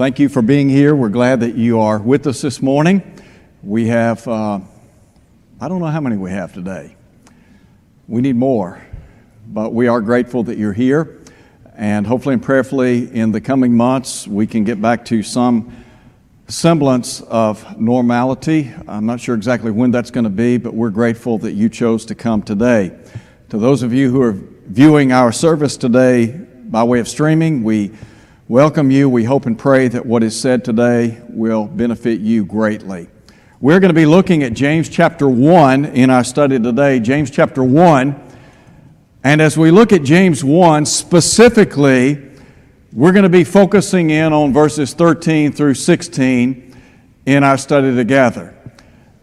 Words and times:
thank 0.00 0.18
you 0.18 0.30
for 0.30 0.40
being 0.40 0.70
here. 0.70 0.96
We're 0.96 1.10
glad 1.10 1.40
that 1.40 1.56
you 1.56 1.78
are 1.78 1.98
with 1.98 2.26
us 2.26 2.40
this 2.40 2.62
morning. 2.62 3.02
We 3.62 3.88
have, 3.88 4.26
uh, 4.26 4.60
I 5.60 5.68
don't 5.68 5.78
know 5.78 5.88
how 5.88 6.00
many 6.00 6.16
we 6.16 6.30
have 6.30 6.54
today. 6.54 6.96
We 8.08 8.22
need 8.22 8.36
more, 8.36 8.82
but 9.46 9.74
we 9.74 9.88
are 9.88 10.00
grateful 10.00 10.42
that 10.44 10.56
you're 10.56 10.72
here. 10.72 11.20
And 11.76 12.06
hopefully 12.06 12.32
and 12.32 12.42
prayerfully, 12.42 13.14
in 13.14 13.30
the 13.32 13.42
coming 13.42 13.76
months, 13.76 14.26
we 14.26 14.46
can 14.46 14.64
get 14.64 14.80
back 14.80 15.04
to 15.04 15.22
some 15.22 15.84
semblance 16.48 17.20
of 17.20 17.78
normality. 17.78 18.72
I'm 18.88 19.04
not 19.04 19.20
sure 19.20 19.34
exactly 19.34 19.70
when 19.70 19.90
that's 19.90 20.10
going 20.10 20.24
to 20.24 20.30
be, 20.30 20.56
but 20.56 20.72
we're 20.72 20.88
grateful 20.88 21.36
that 21.40 21.52
you 21.52 21.68
chose 21.68 22.06
to 22.06 22.14
come 22.14 22.40
today. 22.40 22.98
To 23.50 23.58
those 23.58 23.82
of 23.82 23.92
you 23.92 24.10
who 24.10 24.22
are 24.22 24.32
viewing 24.32 25.12
our 25.12 25.30
service 25.30 25.76
today 25.76 26.28
by 26.28 26.84
way 26.84 27.00
of 27.00 27.06
streaming, 27.06 27.64
we 27.64 27.90
welcome 28.50 28.90
you. 28.90 29.08
We 29.08 29.22
hope 29.22 29.46
and 29.46 29.56
pray 29.56 29.86
that 29.86 30.04
what 30.04 30.24
is 30.24 30.38
said 30.38 30.64
today 30.64 31.22
will 31.28 31.66
benefit 31.66 32.18
you 32.18 32.44
greatly. 32.44 33.08
We're 33.60 33.78
going 33.78 33.90
to 33.90 33.94
be 33.94 34.06
looking 34.06 34.42
at 34.42 34.54
James 34.54 34.88
chapter 34.88 35.28
1 35.28 35.84
in 35.84 36.10
our 36.10 36.24
study 36.24 36.58
today. 36.58 36.98
James 36.98 37.30
chapter 37.30 37.62
1. 37.62 38.20
And 39.22 39.40
as 39.40 39.56
we 39.56 39.70
look 39.70 39.92
at 39.92 40.02
James 40.02 40.42
1 40.42 40.84
specifically, 40.84 42.28
we're 42.92 43.12
going 43.12 43.22
to 43.22 43.28
be 43.28 43.44
focusing 43.44 44.10
in 44.10 44.32
on 44.32 44.52
verses 44.52 44.94
13 44.94 45.52
through 45.52 45.74
16 45.74 46.76
in 47.26 47.44
our 47.44 47.56
study 47.56 47.94
together. 47.94 48.58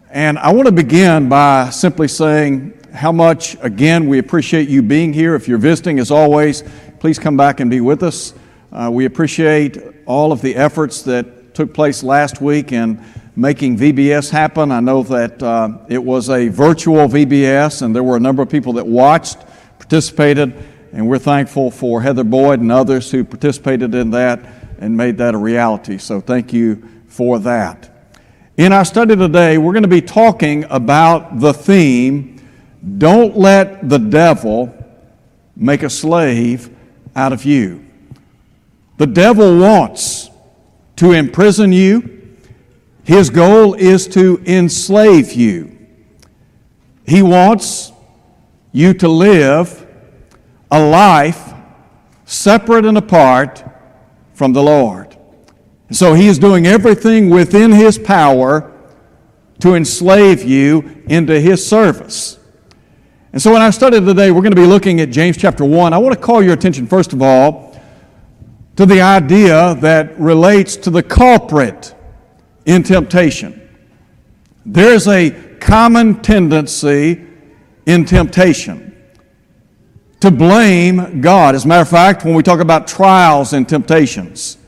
And 0.08 0.38
I 0.38 0.54
want 0.54 0.68
to 0.68 0.72
begin 0.72 1.28
by 1.28 1.68
simply 1.68 2.08
saying 2.08 2.80
how 2.94 3.12
much, 3.12 3.58
again, 3.60 4.08
we 4.08 4.20
appreciate 4.20 4.70
you 4.70 4.80
being 4.80 5.12
here. 5.12 5.34
If 5.34 5.48
you're 5.48 5.58
visiting, 5.58 5.98
as 5.98 6.10
always, 6.10 6.64
please 6.98 7.18
come 7.18 7.36
back 7.36 7.60
and 7.60 7.70
be 7.70 7.82
with 7.82 8.02
us. 8.02 8.32
Uh, 8.70 8.90
we 8.92 9.06
appreciate 9.06 9.78
all 10.04 10.30
of 10.30 10.42
the 10.42 10.54
efforts 10.54 11.00
that 11.02 11.54
took 11.54 11.72
place 11.72 12.02
last 12.02 12.42
week 12.42 12.70
in 12.70 13.02
making 13.34 13.78
VBS 13.78 14.28
happen. 14.30 14.70
I 14.70 14.80
know 14.80 15.02
that 15.04 15.42
uh, 15.42 15.78
it 15.88 16.02
was 16.02 16.28
a 16.28 16.48
virtual 16.48 17.08
VBS, 17.08 17.80
and 17.80 17.96
there 17.96 18.02
were 18.02 18.16
a 18.16 18.20
number 18.20 18.42
of 18.42 18.50
people 18.50 18.74
that 18.74 18.86
watched, 18.86 19.38
participated, 19.78 20.52
and 20.92 21.08
we're 21.08 21.18
thankful 21.18 21.70
for 21.70 22.02
Heather 22.02 22.24
Boyd 22.24 22.60
and 22.60 22.70
others 22.70 23.10
who 23.10 23.24
participated 23.24 23.94
in 23.94 24.10
that 24.10 24.40
and 24.78 24.94
made 24.94 25.16
that 25.16 25.34
a 25.34 25.38
reality. 25.38 25.96
So 25.96 26.20
thank 26.20 26.52
you 26.52 26.86
for 27.06 27.38
that. 27.38 27.90
In 28.58 28.72
our 28.72 28.84
study 28.84 29.16
today, 29.16 29.56
we're 29.56 29.72
going 29.72 29.82
to 29.82 29.88
be 29.88 30.02
talking 30.02 30.64
about 30.68 31.40
the 31.40 31.54
theme 31.54 32.40
Don't 32.98 33.36
let 33.36 33.88
the 33.88 33.98
devil 33.98 34.74
make 35.56 35.82
a 35.82 35.90
slave 35.90 36.68
out 37.16 37.32
of 37.32 37.44
you. 37.44 37.87
The 38.98 39.06
devil 39.06 39.58
wants 39.58 40.28
to 40.96 41.12
imprison 41.12 41.72
you, 41.72 42.36
his 43.04 43.30
goal 43.30 43.74
is 43.74 44.06
to 44.08 44.42
enslave 44.44 45.32
you. 45.32 45.78
He 47.06 47.22
wants 47.22 47.92
you 48.72 48.92
to 48.94 49.08
live 49.08 49.86
a 50.70 50.84
life 50.84 51.54
separate 52.26 52.84
and 52.84 52.98
apart 52.98 53.64
from 54.34 54.52
the 54.52 54.62
Lord. 54.62 55.16
So 55.90 56.12
he 56.12 56.26
is 56.26 56.38
doing 56.38 56.66
everything 56.66 57.30
within 57.30 57.72
his 57.72 57.98
power 57.98 58.72
to 59.60 59.74
enslave 59.74 60.42
you 60.42 61.02
into 61.06 61.40
his 61.40 61.66
service. 61.66 62.38
And 63.32 63.40
so 63.40 63.54
in 63.54 63.62
our 63.62 63.72
study 63.72 64.00
today, 64.00 64.30
we're 64.30 64.42
going 64.42 64.54
to 64.54 64.60
be 64.60 64.66
looking 64.66 65.00
at 65.00 65.10
James 65.10 65.36
chapter 65.36 65.64
1. 65.64 65.92
I 65.92 65.98
want 65.98 66.14
to 66.14 66.20
call 66.20 66.42
your 66.42 66.52
attention, 66.52 66.86
first 66.86 67.12
of 67.12 67.22
all, 67.22 67.67
to 68.78 68.86
the 68.86 69.00
idea 69.00 69.74
that 69.80 70.16
relates 70.20 70.76
to 70.76 70.88
the 70.88 71.02
culprit 71.02 71.96
in 72.64 72.84
temptation. 72.84 73.68
There's 74.64 75.08
a 75.08 75.30
common 75.58 76.22
tendency 76.22 77.26
in 77.86 78.04
temptation 78.04 78.96
to 80.20 80.30
blame 80.30 81.20
God. 81.20 81.56
As 81.56 81.64
a 81.64 81.66
matter 81.66 81.82
of 81.82 81.88
fact, 81.88 82.24
when 82.24 82.34
we 82.34 82.44
talk 82.44 82.60
about 82.60 82.86
trials 82.86 83.52
and 83.52 83.68
temptations, 83.68 84.58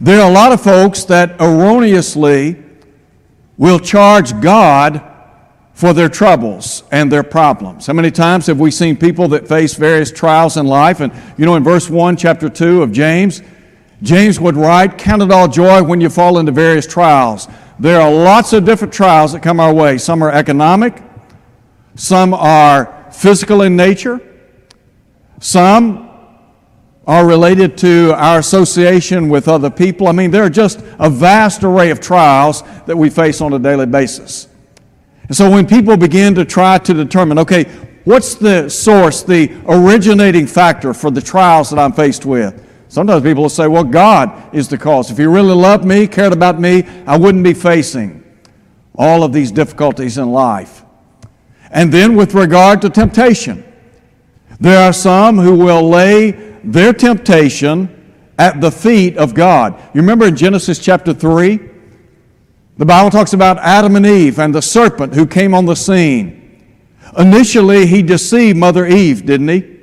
there 0.00 0.20
are 0.20 0.30
a 0.30 0.32
lot 0.32 0.52
of 0.52 0.60
folks 0.60 1.02
that 1.06 1.34
erroneously 1.40 2.62
will 3.58 3.80
charge 3.80 4.40
God 4.40 5.02
for 5.74 5.92
their 5.92 6.08
troubles 6.08 6.84
and 6.92 7.10
their 7.10 7.24
problems. 7.24 7.86
How 7.88 7.92
many 7.92 8.12
times 8.12 8.46
have 8.46 8.60
we 8.60 8.70
seen 8.70 8.96
people 8.96 9.28
that 9.28 9.48
face 9.48 9.74
various 9.74 10.10
trials 10.12 10.56
in 10.56 10.66
life? 10.66 11.00
And 11.00 11.12
you 11.36 11.44
know, 11.44 11.56
in 11.56 11.64
verse 11.64 11.90
1, 11.90 12.16
chapter 12.16 12.48
2 12.48 12.82
of 12.82 12.92
James, 12.92 13.42
James 14.00 14.38
would 14.38 14.56
write, 14.56 14.96
Count 14.96 15.22
it 15.22 15.32
all 15.32 15.48
joy 15.48 15.82
when 15.82 16.00
you 16.00 16.08
fall 16.08 16.38
into 16.38 16.52
various 16.52 16.86
trials. 16.86 17.48
There 17.80 18.00
are 18.00 18.10
lots 18.10 18.52
of 18.52 18.64
different 18.64 18.94
trials 18.94 19.32
that 19.32 19.42
come 19.42 19.58
our 19.58 19.74
way. 19.74 19.98
Some 19.98 20.22
are 20.22 20.30
economic, 20.30 21.02
some 21.96 22.32
are 22.32 23.10
physical 23.10 23.62
in 23.62 23.74
nature, 23.74 24.20
some 25.40 26.08
are 27.06 27.26
related 27.26 27.76
to 27.78 28.14
our 28.16 28.38
association 28.38 29.28
with 29.28 29.48
other 29.48 29.70
people. 29.70 30.06
I 30.06 30.12
mean, 30.12 30.30
there 30.30 30.44
are 30.44 30.50
just 30.50 30.80
a 31.00 31.10
vast 31.10 31.64
array 31.64 31.90
of 31.90 32.00
trials 32.00 32.62
that 32.86 32.96
we 32.96 33.10
face 33.10 33.40
on 33.40 33.52
a 33.52 33.58
daily 33.58 33.86
basis. 33.86 34.48
And 35.28 35.36
so 35.36 35.50
when 35.50 35.66
people 35.66 35.96
begin 35.96 36.34
to 36.34 36.44
try 36.44 36.78
to 36.78 36.94
determine, 36.94 37.38
okay, 37.38 37.64
what's 38.04 38.34
the 38.34 38.68
source, 38.68 39.22
the 39.22 39.50
originating 39.66 40.46
factor 40.46 40.92
for 40.92 41.10
the 41.10 41.22
trials 41.22 41.70
that 41.70 41.78
I'm 41.78 41.92
faced 41.92 42.26
with? 42.26 42.62
Sometimes 42.88 43.22
people 43.22 43.44
will 43.44 43.50
say, 43.50 43.66
well, 43.66 43.84
God 43.84 44.54
is 44.54 44.68
the 44.68 44.78
cause. 44.78 45.10
If 45.10 45.18
He 45.18 45.24
really 45.24 45.54
loved 45.54 45.84
me, 45.84 46.06
cared 46.06 46.32
about 46.32 46.60
me, 46.60 46.84
I 47.06 47.16
wouldn't 47.16 47.42
be 47.42 47.54
facing 47.54 48.22
all 48.96 49.24
of 49.24 49.32
these 49.32 49.50
difficulties 49.50 50.18
in 50.18 50.30
life. 50.30 50.84
And 51.70 51.92
then 51.92 52.14
with 52.14 52.34
regard 52.34 52.80
to 52.82 52.90
temptation, 52.90 53.64
there 54.60 54.86
are 54.86 54.92
some 54.92 55.38
who 55.38 55.56
will 55.56 55.88
lay 55.88 56.30
their 56.62 56.92
temptation 56.92 57.90
at 58.38 58.60
the 58.60 58.70
feet 58.70 59.16
of 59.16 59.34
God. 59.34 59.74
You 59.92 60.00
remember 60.00 60.26
in 60.26 60.36
Genesis 60.36 60.78
chapter 60.78 61.12
3? 61.12 61.73
The 62.76 62.84
Bible 62.84 63.10
talks 63.10 63.32
about 63.32 63.58
Adam 63.58 63.94
and 63.94 64.04
Eve 64.04 64.38
and 64.38 64.54
the 64.54 64.62
serpent 64.62 65.14
who 65.14 65.26
came 65.26 65.54
on 65.54 65.64
the 65.64 65.76
scene. 65.76 66.40
Initially, 67.16 67.86
he 67.86 68.02
deceived 68.02 68.58
Mother 68.58 68.84
Eve, 68.84 69.24
didn't 69.24 69.48
he? 69.48 69.74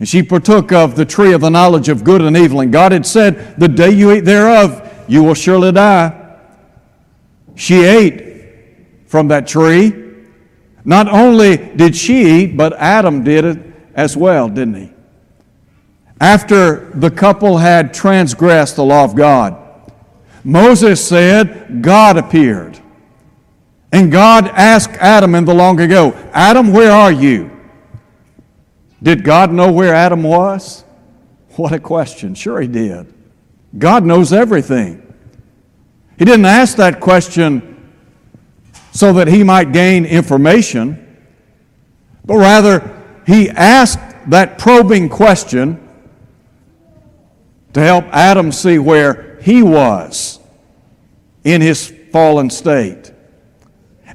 And 0.00 0.08
she 0.08 0.22
partook 0.22 0.72
of 0.72 0.96
the 0.96 1.04
tree 1.04 1.32
of 1.32 1.40
the 1.40 1.50
knowledge 1.50 1.88
of 1.88 2.02
good 2.02 2.22
and 2.22 2.36
evil. 2.36 2.60
And 2.60 2.72
God 2.72 2.92
had 2.92 3.06
said, 3.06 3.56
The 3.58 3.68
day 3.68 3.90
you 3.90 4.12
eat 4.12 4.20
thereof, 4.20 5.04
you 5.08 5.22
will 5.22 5.34
surely 5.34 5.72
die. 5.72 6.38
She 7.54 7.84
ate 7.84 8.28
from 9.06 9.28
that 9.28 9.46
tree. 9.46 10.04
Not 10.84 11.08
only 11.08 11.56
did 11.56 11.94
she 11.96 12.42
eat, 12.42 12.56
but 12.56 12.72
Adam 12.74 13.22
did 13.24 13.44
it 13.44 13.58
as 13.94 14.16
well, 14.16 14.48
didn't 14.48 14.74
he? 14.74 14.92
After 16.20 16.90
the 16.94 17.10
couple 17.10 17.58
had 17.58 17.94
transgressed 17.94 18.76
the 18.76 18.84
law 18.84 19.04
of 19.04 19.14
God, 19.14 19.67
Moses 20.44 21.06
said, 21.06 21.82
God 21.82 22.16
appeared. 22.16 22.78
And 23.92 24.12
God 24.12 24.48
asked 24.48 24.92
Adam 25.00 25.34
in 25.34 25.44
the 25.44 25.54
long 25.54 25.80
ago, 25.80 26.12
Adam, 26.32 26.72
where 26.72 26.92
are 26.92 27.12
you? 27.12 27.50
Did 29.02 29.24
God 29.24 29.52
know 29.52 29.72
where 29.72 29.94
Adam 29.94 30.22
was? 30.22 30.84
What 31.56 31.72
a 31.72 31.80
question. 31.80 32.34
Sure, 32.34 32.60
he 32.60 32.68
did. 32.68 33.12
God 33.76 34.04
knows 34.04 34.32
everything. 34.32 35.02
He 36.18 36.24
didn't 36.24 36.46
ask 36.46 36.76
that 36.76 37.00
question 37.00 37.92
so 38.92 39.12
that 39.14 39.28
he 39.28 39.44
might 39.44 39.72
gain 39.72 40.04
information, 40.04 41.04
but 42.24 42.36
rather 42.36 42.96
he 43.26 43.48
asked 43.50 44.00
that 44.28 44.58
probing 44.58 45.08
question 45.08 45.88
to 47.72 47.80
help 47.80 48.04
Adam 48.06 48.50
see 48.50 48.78
where 48.78 49.27
he 49.40 49.62
was 49.62 50.38
in 51.44 51.60
his 51.60 51.92
fallen 52.12 52.50
state. 52.50 53.12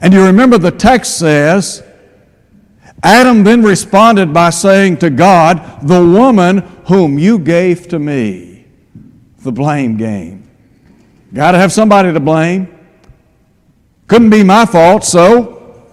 And 0.02 0.14
you 0.14 0.26
remember 0.26 0.58
the 0.58 0.72
text 0.72 1.18
says, 1.18 1.84
Adam 3.02 3.44
then 3.44 3.62
responded 3.62 4.34
by 4.34 4.50
saying 4.50 4.98
to 4.98 5.10
God, 5.10 5.88
The 5.88 6.04
woman 6.06 6.60
whom 6.88 7.20
you 7.20 7.38
gave 7.38 7.88
to 7.90 8.00
me. 8.00 8.66
The 9.40 9.52
blame 9.52 9.98
game. 9.98 10.50
Got 11.34 11.52
to 11.52 11.58
have 11.58 11.72
somebody 11.72 12.14
to 12.14 12.20
blame. 12.20 12.68
Couldn't 14.08 14.30
be 14.30 14.44
my 14.44 14.66
fault, 14.66 15.04
so 15.04 15.84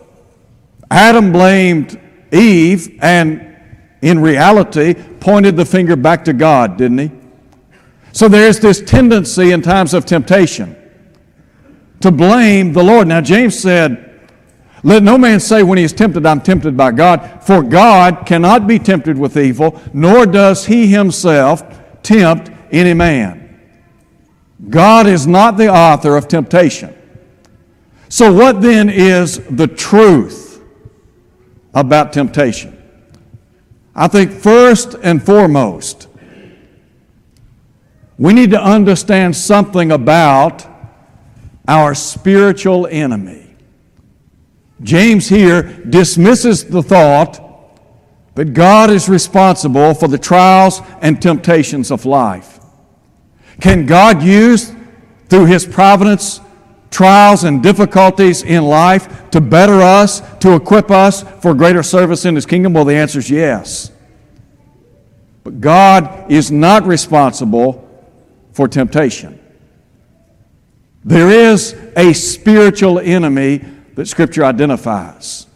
Adam 0.91 1.33
blamed 1.33 1.99
Eve 2.33 2.99
and 3.01 3.57
in 4.03 4.19
reality 4.19 4.95
pointed 4.95 5.57
the 5.57 5.65
finger 5.65 5.97
back 5.97 6.25
to 6.25 6.33
God, 6.33 6.77
didn't 6.77 6.99
he? 6.99 7.11
So 8.13 8.29
there's 8.29 8.59
this 8.59 8.81
tendency 8.81 9.53
in 9.53 9.63
times 9.63 9.95
of 9.95 10.05
temptation 10.05 10.77
to 12.01 12.11
blame 12.11 12.73
the 12.73 12.83
Lord. 12.83 13.07
Now, 13.09 13.21
James 13.21 13.59
said, 13.59 14.29
Let 14.83 15.03
no 15.03 15.17
man 15.17 15.39
say 15.41 15.63
when 15.63 15.79
he 15.79 15.85
is 15.85 15.93
tempted, 15.93 16.27
I'm 16.27 16.41
tempted 16.41 16.77
by 16.77 16.93
God, 16.93 17.43
for 17.43 17.63
God 17.63 18.27
cannot 18.27 18.67
be 18.67 18.79
tempted 18.79 19.19
with 19.19 19.37
evil, 19.37 19.81
nor 19.93 20.27
does 20.27 20.67
he 20.67 20.87
himself 20.89 21.63
tempt 22.03 22.51
any 22.73 22.95
man. 22.95 23.41
God 24.69 25.07
is 25.07 25.27
not 25.27 25.57
the 25.57 25.69
author 25.69 26.17
of 26.17 26.29
temptation. 26.29 26.97
So, 28.09 28.33
what 28.33 28.61
then 28.61 28.91
is 28.91 29.39
the 29.49 29.69
truth 29.69 30.63
about 31.73 32.13
temptation? 32.13 32.77
I 33.95 34.09
think 34.09 34.33
first 34.33 34.97
and 35.03 35.25
foremost, 35.25 36.09
we 38.21 38.35
need 38.35 38.51
to 38.51 38.63
understand 38.63 39.35
something 39.35 39.91
about 39.91 40.67
our 41.67 41.95
spiritual 41.95 42.87
enemy. 42.87 43.57
James 44.83 45.27
here 45.27 45.63
dismisses 45.89 46.67
the 46.67 46.83
thought 46.83 47.41
that 48.35 48.53
God 48.53 48.91
is 48.91 49.09
responsible 49.09 49.95
for 49.95 50.07
the 50.07 50.19
trials 50.19 50.83
and 51.01 51.21
temptations 51.21 51.91
of 51.91 52.05
life. 52.05 52.61
Can 53.59 53.87
God 53.87 54.23
use, 54.23 54.75
through 55.31 55.47
His 55.47 55.65
providence, 55.65 56.43
trials 56.91 57.45
and 57.45 57.63
difficulties 57.63 58.43
in 58.43 58.65
life 58.65 59.31
to 59.31 59.41
better 59.41 59.81
us, 59.81 60.21
to 60.41 60.57
equip 60.57 60.91
us 60.91 61.23
for 61.41 61.55
greater 61.55 61.83
service 61.83 62.27
in 62.27 62.35
His 62.35 62.45
kingdom? 62.45 62.75
Well, 62.75 62.85
the 62.85 62.97
answer 62.97 63.19
is 63.19 63.31
yes. 63.31 63.91
But 65.43 65.63
God 65.63 66.31
is 66.31 66.51
not 66.51 66.85
responsible 66.85 67.80
for 68.61 68.69
temptation. 68.69 69.41
There 71.03 71.31
is 71.31 71.75
a 71.97 72.13
spiritual 72.13 72.99
enemy 72.99 73.65
that 73.95 74.05
Scripture 74.05 74.45
identifies. 74.45 75.47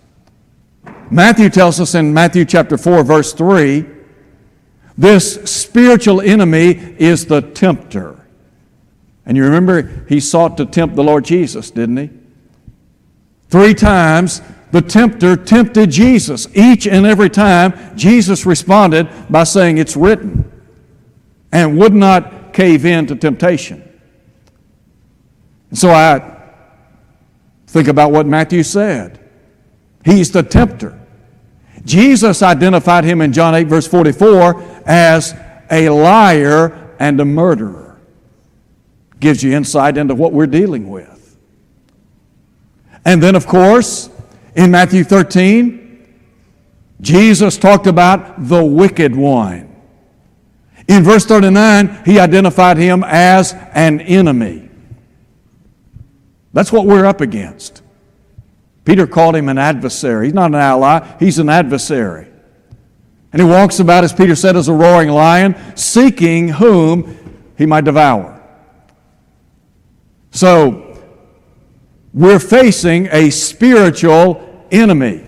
Matthew 1.11 1.51
tells 1.51 1.81
us 1.81 1.95
in 1.95 2.15
Matthew 2.15 2.47
chapter 2.47 2.79
4, 2.79 3.05
verse 3.05 3.35
3 3.35 3.85
this 4.97 5.35
spiritual 5.45 6.23
enemy 6.23 6.71
is 6.99 7.27
the 7.27 7.43
tempter. 7.43 8.25
And 9.27 9.37
you 9.37 9.45
remember 9.45 10.07
he 10.09 10.19
sought 10.19 10.57
to 10.57 10.65
tempt 10.65 10.97
the 10.97 11.05
Lord 11.05 11.27
Jesus, 11.27 11.71
didn't 11.71 11.99
he? 11.99 12.11
Three 13.51 13.75
times 13.75 14.41
the 14.71 14.81
tempter 14.81 15.37
tempted 15.37 15.91
Jesus. 15.91 16.49
Each 16.55 16.87
and 16.87 17.05
every 17.05 17.29
time, 17.29 17.99
Jesus 17.99 18.47
responded 18.47 19.11
by 19.29 19.45
saying, 19.45 19.77
It's 19.77 19.95
written, 19.95 20.51
and 21.53 21.77
would 21.77 21.93
not 21.93 22.44
cave 22.55 22.87
in 22.87 23.07
to 23.09 23.17
temptation. 23.17 23.83
And 25.71 25.79
so 25.79 25.91
I 25.91 26.41
think 27.67 27.89
about 27.89 28.13
what 28.13 28.27
Matthew 28.27 28.63
said. 28.63 29.21
He's 30.05 30.31
the 30.31 30.43
tempter. 30.43 31.01
Jesus 31.85 32.43
identified 32.43 33.05
him 33.05 33.21
in 33.21 33.33
John 33.33 33.55
8, 33.55 33.67
verse 33.67 33.87
44, 33.87 34.63
as 34.87 35.35
a 35.71 35.89
liar 35.89 36.95
and 36.99 37.21
a 37.21 37.25
murderer. 37.25 38.01
Gives 39.21 39.43
you 39.43 39.53
insight 39.53 39.97
into 39.97 40.15
what 40.15 40.33
we're 40.33 40.47
dealing 40.47 40.89
with. 40.89 41.37
And 43.05 43.23
then, 43.23 43.35
of 43.35 43.47
course, 43.47 44.09
in 44.55 44.71
Matthew 44.71 45.05
13, 45.05 46.15
Jesus 47.01 47.59
talked 47.59 47.87
about 47.87 48.49
the 48.49 48.65
wicked 48.65 49.15
one. 49.15 49.74
In 50.87 51.03
verse 51.03 51.25
39, 51.25 52.03
he 52.05 52.19
identified 52.19 52.77
him 52.77 53.03
as 53.05 53.55
an 53.73 54.01
enemy. 54.01 54.69
That's 56.53 56.71
what 56.71 56.87
we're 56.87 57.07
up 57.07 57.21
against. 57.21 57.83
Peter 58.85 59.07
called 59.07 59.35
him 59.35 59.49
an 59.49 59.59
adversary. 59.59 60.27
He's 60.27 60.35
not 60.35 60.51
an 60.51 60.57
ally, 60.57 61.17
he's 61.19 61.39
an 61.39 61.49
adversary. 61.49 62.29
And 63.33 63.43
he 63.43 63.49
walks 63.49 63.81
about, 63.81 64.05
as 64.05 64.13
Peter 64.13 64.37
said, 64.37 64.57
as 64.57 64.69
a 64.69 64.73
roaring 64.73 65.09
lion, 65.09 65.57
seeking 65.75 66.49
whom 66.49 67.43
he 67.57 67.67
might 67.67 67.85
devour. 67.85 68.41
So, 70.31 71.03
we're 72.13 72.39
facing 72.39 73.09
a 73.11 73.31
spiritual 73.31 74.67
enemy. 74.71 75.25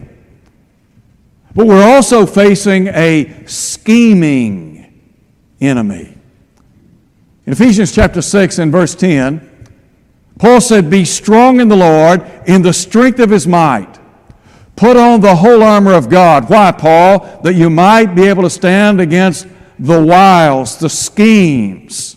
But 1.55 1.67
we're 1.67 1.85
also 1.85 2.27
facing 2.27 2.89
a 2.89 3.45
scheming 3.47 4.76
enemy. 5.61 6.17
In 7.47 7.53
Ephesians 7.53 7.93
chapter 7.93 8.21
6 8.21 8.59
and 8.59 8.73
verse 8.73 8.95
10, 8.95 9.69
Paul 10.39 10.61
said, 10.61 10.91
Be 10.91 11.05
strong 11.05 11.61
in 11.61 11.69
the 11.69 11.77
Lord, 11.77 12.23
in 12.47 12.63
the 12.63 12.73
strength 12.73 13.21
of 13.21 13.31
his 13.31 13.47
might. 13.47 13.99
Put 14.75 14.97
on 14.97 15.21
the 15.21 15.37
whole 15.37 15.63
armor 15.63 15.95
of 15.95 16.11
God. 16.11 16.51
Why, 16.51 16.73
Paul? 16.73 17.41
That 17.43 17.55
you 17.55 17.71
might 17.71 18.15
be 18.15 18.25
able 18.25 18.43
to 18.43 18.51
stand 18.51 19.01
against 19.01 19.47
the 19.79 20.03
wiles, 20.03 20.77
the 20.79 20.91
schemes 20.91 22.17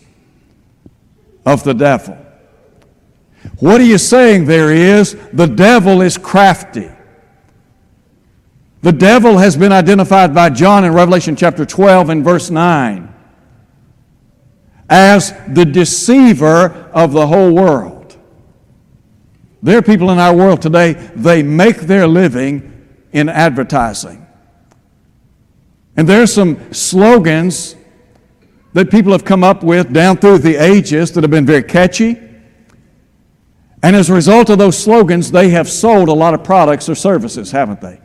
of 1.45 1.63
the 1.63 1.74
devil. 1.74 2.18
What 3.59 3.80
are 3.80 3.85
you 3.85 3.97
saying 3.97 4.45
there 4.45 4.71
is 4.71 5.15
the 5.31 5.47
devil 5.47 6.01
is 6.01 6.18
crafty. 6.18 6.89
The 8.81 8.92
devil 8.92 9.38
has 9.38 9.56
been 9.57 9.71
identified 9.71 10.33
by 10.33 10.50
John 10.50 10.85
in 10.85 10.94
Revelation 10.94 11.35
chapter 11.35 11.65
12 11.65 12.09
and 12.09 12.24
verse 12.24 12.50
9 12.50 13.08
as 14.89 15.33
the 15.47 15.65
deceiver 15.65 16.89
of 16.94 17.13
the 17.13 17.27
whole 17.27 17.53
world. 17.53 18.18
There 19.62 19.77
are 19.77 19.81
people 19.81 20.09
in 20.09 20.19
our 20.19 20.36
world 20.36 20.62
today, 20.62 20.94
they 20.94 21.44
make 21.44 21.81
their 21.81 22.07
living 22.07 22.88
in 23.12 23.30
advertising. 23.30 24.25
And 25.97 26.07
there 26.07 26.21
are 26.21 26.27
some 26.27 26.74
slogans 26.74 27.75
that 28.74 28.89
people 28.89 29.12
have 29.12 29.25
come 29.25 29.44
up 29.44 29.63
with 29.63 29.91
down 29.91 30.18
through 30.18 30.39
the 30.39 30.56
ages 30.56 31.12
that 31.12 31.24
have 31.24 31.31
been 31.31 31.45
very 31.45 31.63
catchy. 31.63 32.18
And 33.83 33.95
as 33.95 34.09
a 34.09 34.13
result 34.13 34.50
of 34.50 34.57
those 34.57 34.77
slogans, 34.77 35.31
they 35.31 35.50
have 35.50 35.69
sold 35.69 36.09
a 36.09 36.13
lot 36.13 36.33
of 36.33 36.44
products 36.44 36.88
or 36.88 36.95
services, 36.95 37.51
haven't 37.51 37.81
they? 37.81 38.00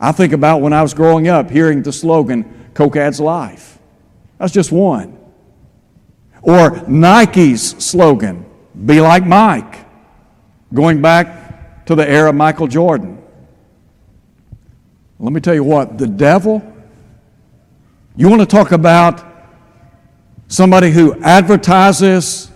I 0.00 0.10
think 0.10 0.32
about 0.32 0.60
when 0.60 0.72
I 0.72 0.82
was 0.82 0.94
growing 0.94 1.28
up 1.28 1.50
hearing 1.50 1.82
the 1.82 1.92
slogan, 1.92 2.70
Coke 2.74 2.96
adds 2.96 3.20
life. 3.20 3.78
That's 4.38 4.52
just 4.52 4.72
one. 4.72 5.21
Or 6.42 6.82
Nike's 6.88 7.70
slogan, 7.84 8.44
be 8.84 9.00
like 9.00 9.24
Mike 9.24 9.86
going 10.74 11.00
back 11.00 11.86
to 11.86 11.94
the 11.94 12.08
era 12.08 12.30
of 12.30 12.34
Michael 12.34 12.66
Jordan. 12.66 13.22
Let 15.18 15.32
me 15.32 15.40
tell 15.40 15.54
you 15.54 15.64
what, 15.64 15.98
the 15.98 16.06
devil, 16.06 16.60
you 18.16 18.28
want 18.28 18.40
to 18.40 18.46
talk 18.46 18.72
about 18.72 19.24
somebody 20.48 20.90
who 20.90 21.14
advertises 21.22 22.50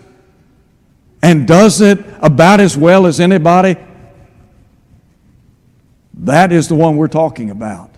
and 1.22 1.46
does 1.46 1.80
it 1.80 2.04
about 2.20 2.60
as 2.60 2.76
well 2.76 3.06
as 3.06 3.20
anybody? 3.20 3.76
That 6.14 6.52
is 6.52 6.68
the 6.68 6.74
one 6.74 6.96
we're 6.96 7.08
talking 7.08 7.50
about. 7.50 7.90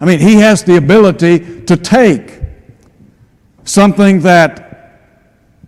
I 0.00 0.04
mean, 0.04 0.20
he 0.20 0.36
has 0.36 0.62
the 0.62 0.76
ability 0.76 1.62
to 1.64 1.76
take 1.76 2.40
something 3.64 4.20
that 4.20 4.63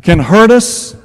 can 0.07 0.21
hurt 0.21 0.53
us 0.53 0.97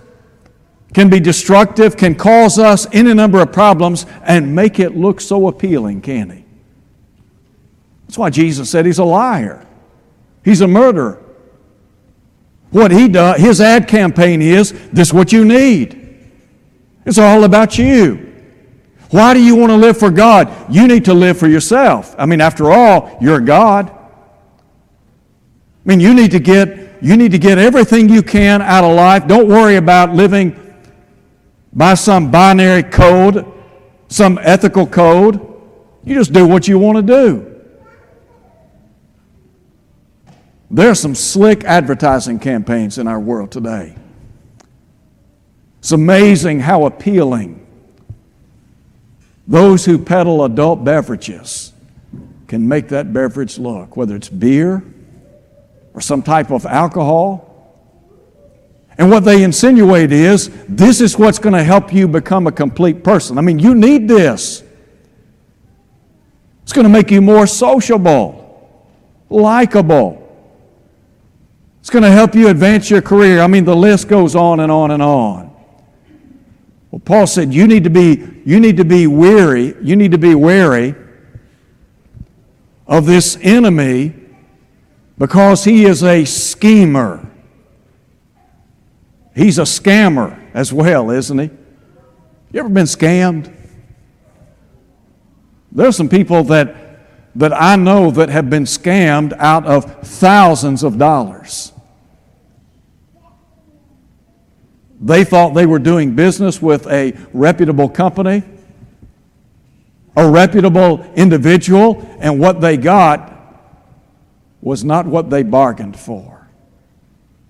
can 0.93 1.10
be 1.10 1.20
destructive, 1.20 1.96
can 1.96 2.15
cause 2.15 2.60
us 2.60 2.86
any 2.91 3.13
number 3.13 3.41
of 3.41 3.51
problems, 3.51 4.05
and 4.24 4.53
make 4.53 4.79
it 4.79 4.96
look 4.96 5.22
so 5.22 5.48
appealing, 5.48 6.01
can 6.01 6.29
he? 6.29 6.46
That's 8.05 8.17
why 8.17 8.29
Jesus 8.29 8.70
said 8.70 8.86
he's 8.86 9.00
a 9.00 9.03
liar. 9.03 9.65
He's 10.43 10.62
a 10.62 10.67
murderer. 10.67 11.24
What 12.72 12.91
he 12.91 13.08
does, 13.08 13.39
his 13.39 13.62
ad 13.62 13.88
campaign 13.88 14.41
is 14.41 14.72
this 14.89 15.10
is 15.10 15.13
what 15.13 15.31
you 15.31 15.46
need. 15.46 15.98
It's 17.05 17.17
all 17.17 17.43
about 17.43 17.77
you. 17.77 18.27
Why 19.10 19.34
do 19.34 19.43
you 19.43 19.55
want 19.55 19.72
to 19.72 19.77
live 19.77 19.98
for 19.98 20.12
God? 20.12 20.53
You 20.70 20.88
need 20.88 21.05
to 21.05 21.13
live 21.13 21.38
for 21.38 21.48
yourself. 21.48 22.15
I 22.17 22.25
mean, 22.25 22.41
after 22.41 22.72
all, 22.72 23.17
you're 23.22 23.39
God. 23.39 23.89
I 23.89 24.00
mean, 25.86 26.00
you 26.00 26.13
need 26.13 26.31
to 26.31 26.39
get 26.39 26.90
you 27.01 27.17
need 27.17 27.31
to 27.31 27.39
get 27.39 27.58
everything 27.58 28.10
you 28.10 28.22
can 28.22 28.62
out 28.62 28.84
of 28.84 28.96
life. 28.96 29.27
Don't 29.27 29.48
worry 29.48 29.75
about 29.75 30.13
living 30.13 30.55
by 31.74 31.96
some 31.96 32.29
binary 32.29 32.84
code, 32.84 33.51
some 34.08 34.38
ethical 34.41 34.86
code. 34.86 35.39
You 36.03 36.15
just 36.15 36.31
do 36.31 36.48
what 36.48 36.67
you 36.67 36.77
want 36.77 36.98
to 36.98 37.01
do. 37.01 37.48
There 40.70 40.89
are 40.89 40.96
some 40.96 41.15
slick 41.15 41.63
advertising 41.63 42.39
campaigns 42.39 42.98
in 42.98 43.08
our 43.08 43.20
world 43.20 43.51
today. 43.51 43.96
It's 45.79 45.91
amazing 45.91 46.60
how 46.60 46.86
appealing 46.86 47.58
those 49.48 49.84
who 49.84 49.98
peddle 49.98 50.46
adult 50.46 50.84
beverages 50.84 51.74
can 52.48 52.67
make 52.67 52.89
that 52.89 53.12
beverage 53.12 53.58
look, 53.58 53.98
whether 53.98 54.15
it's 54.15 54.29
beer 54.29 54.84
or 55.93 56.01
some 56.01 56.21
type 56.21 56.51
of 56.51 56.65
alcohol 56.65 57.51
and 59.01 59.10
what 59.10 59.24
they 59.24 59.43
insinuate 59.43 60.12
is 60.12 60.51
this 60.67 61.01
is 61.01 61.17
what's 61.17 61.39
going 61.39 61.53
to 61.53 61.63
help 61.63 61.91
you 61.91 62.07
become 62.07 62.45
a 62.45 62.51
complete 62.51 63.03
person. 63.03 63.39
I 63.39 63.41
mean, 63.41 63.57
you 63.57 63.74
need 63.74 64.07
this. 64.07 64.63
It's 66.62 66.71
going 66.71 66.83
to 66.83 66.89
make 66.89 67.10
you 67.10 67.19
more 67.19 67.48
sociable, 67.48 68.69
likable. 69.27 70.17
It's 71.79 71.89
going 71.89 72.03
to 72.03 72.12
help 72.12 72.36
you 72.36 72.50
advance 72.50 72.91
your 72.91 73.01
career. 73.01 73.41
I 73.41 73.48
mean, 73.48 73.65
the 73.65 73.75
list 73.75 74.07
goes 74.07 74.36
on 74.36 74.60
and 74.60 74.71
on 74.71 74.91
and 74.91 75.01
on. 75.01 75.51
Well, 76.91 77.00
Paul 77.00 77.25
said 77.25 77.51
you 77.51 77.67
need 77.67 77.86
to 77.86 77.89
be, 77.89 78.41
you 78.45 78.60
need 78.60 78.77
to 78.77 78.86
be 78.86 79.07
weary, 79.07 79.74
you 79.81 79.95
need 79.95 80.12
to 80.12 80.19
be 80.19 80.36
wary 80.36 80.93
of 82.86 83.07
this 83.07 83.36
enemy 83.41 84.13
because 85.21 85.63
he 85.63 85.85
is 85.85 86.03
a 86.03 86.25
schemer. 86.25 87.23
He's 89.35 89.59
a 89.59 89.65
scammer 89.65 90.35
as 90.55 90.73
well, 90.73 91.11
isn't 91.11 91.37
he? 91.37 91.51
You 92.51 92.59
ever 92.59 92.69
been 92.69 92.87
scammed? 92.87 93.55
There 95.71 95.87
are 95.87 95.91
some 95.91 96.09
people 96.09 96.43
that, 96.45 97.35
that 97.35 97.53
I 97.53 97.75
know 97.75 98.09
that 98.09 98.29
have 98.29 98.49
been 98.49 98.63
scammed 98.63 99.33
out 99.37 99.63
of 99.67 100.01
thousands 100.01 100.81
of 100.81 100.97
dollars. 100.97 101.71
They 104.99 105.23
thought 105.23 105.53
they 105.53 105.67
were 105.67 105.77
doing 105.77 106.15
business 106.15 106.59
with 106.63 106.87
a 106.87 107.15
reputable 107.31 107.89
company, 107.89 108.41
a 110.17 110.27
reputable 110.27 111.03
individual, 111.13 112.03
and 112.19 112.39
what 112.39 112.59
they 112.59 112.75
got 112.75 113.30
was 114.61 114.83
not 114.83 115.05
what 115.05 115.29
they 115.29 115.43
bargained 115.43 115.97
for. 115.97 116.47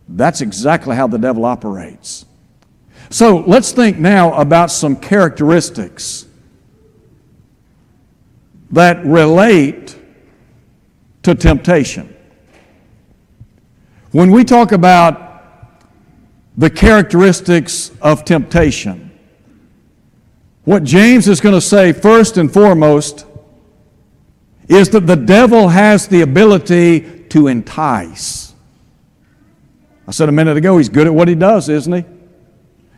That's 0.08 0.42
exactly 0.42 0.96
how 0.96 1.08
the 1.08 1.18
devil 1.18 1.46
operates. 1.46 2.26
So 3.10 3.44
let's 3.46 3.72
think 3.72 3.98
now 3.98 4.34
about 4.34 4.72
some 4.72 4.96
characteristics 4.96 6.26
that 8.72 9.06
relate 9.06 9.98
to 11.24 11.36
temptation. 11.36 12.16
When 14.12 14.32
we 14.32 14.44
talk 14.44 14.72
about 14.72 15.44
the 16.58 16.70
characteristics 16.70 17.92
of 18.02 18.26
temptation, 18.26 19.12
what 20.64 20.84
James 20.84 21.28
is 21.28 21.42
going 21.42 21.56
to 21.56 21.62
say 21.62 21.92
first 21.92 22.38
and 22.38 22.52
foremost 22.52 23.26
is 24.72 24.90
that 24.90 25.06
the 25.06 25.18
devil 25.18 25.68
has 25.68 26.08
the 26.08 26.22
ability 26.22 27.26
to 27.28 27.48
entice. 27.48 28.54
I 30.08 30.12
said 30.12 30.30
a 30.30 30.32
minute 30.32 30.56
ago, 30.56 30.78
he's 30.78 30.88
good 30.88 31.08
at 31.08 31.14
what 31.14 31.28
he 31.28 31.36
does, 31.36 31.68
isn't 31.68 31.92
he? 31.92 32.06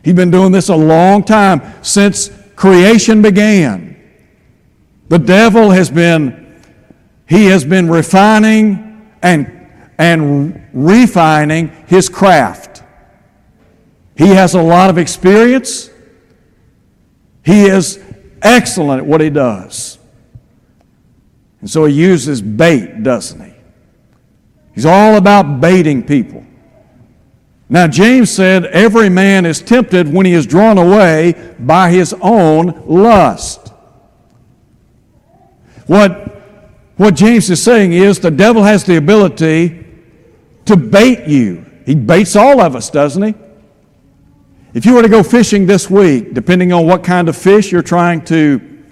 He's 0.04 0.14
been 0.14 0.30
doing 0.30 0.52
this 0.52 0.68
a 0.68 0.76
long 0.76 1.24
time 1.24 1.62
since 1.82 2.30
creation 2.54 3.22
began. 3.22 4.00
The 5.08 5.18
devil 5.18 5.70
has 5.70 5.90
been, 5.90 6.62
he 7.28 7.46
has 7.46 7.64
been 7.64 7.90
refining 7.90 9.10
and, 9.22 9.68
and 9.98 10.68
refining 10.72 11.68
his 11.86 12.08
craft. 12.08 12.84
He 14.16 14.28
has 14.28 14.54
a 14.54 14.62
lot 14.62 14.90
of 14.90 14.98
experience. 14.98 15.90
He 17.44 17.64
is 17.64 18.00
excellent 18.42 19.00
at 19.00 19.06
what 19.06 19.20
he 19.20 19.30
does. 19.30 19.98
And 21.64 21.70
so 21.70 21.86
he 21.86 21.94
uses 21.94 22.42
bait, 22.42 23.02
doesn't 23.02 23.42
he? 23.42 23.54
He's 24.74 24.84
all 24.84 25.16
about 25.16 25.62
baiting 25.62 26.02
people. 26.02 26.44
Now, 27.70 27.86
James 27.86 28.30
said, 28.30 28.66
Every 28.66 29.08
man 29.08 29.46
is 29.46 29.62
tempted 29.62 30.12
when 30.12 30.26
he 30.26 30.34
is 30.34 30.44
drawn 30.44 30.76
away 30.76 31.54
by 31.58 31.88
his 31.90 32.14
own 32.20 32.84
lust. 32.84 33.72
What, 35.86 36.36
what 36.98 37.14
James 37.14 37.48
is 37.48 37.62
saying 37.62 37.94
is 37.94 38.20
the 38.20 38.30
devil 38.30 38.62
has 38.62 38.84
the 38.84 38.96
ability 38.98 39.86
to 40.66 40.76
bait 40.76 41.26
you. 41.26 41.64
He 41.86 41.94
baits 41.94 42.36
all 42.36 42.60
of 42.60 42.76
us, 42.76 42.90
doesn't 42.90 43.22
he? 43.22 43.34
If 44.74 44.84
you 44.84 44.92
were 44.92 45.00
to 45.00 45.08
go 45.08 45.22
fishing 45.22 45.64
this 45.64 45.88
week, 45.88 46.34
depending 46.34 46.74
on 46.74 46.86
what 46.86 47.02
kind 47.02 47.26
of 47.26 47.38
fish 47.38 47.72
you're 47.72 47.80
trying 47.80 48.22
to, 48.26 48.84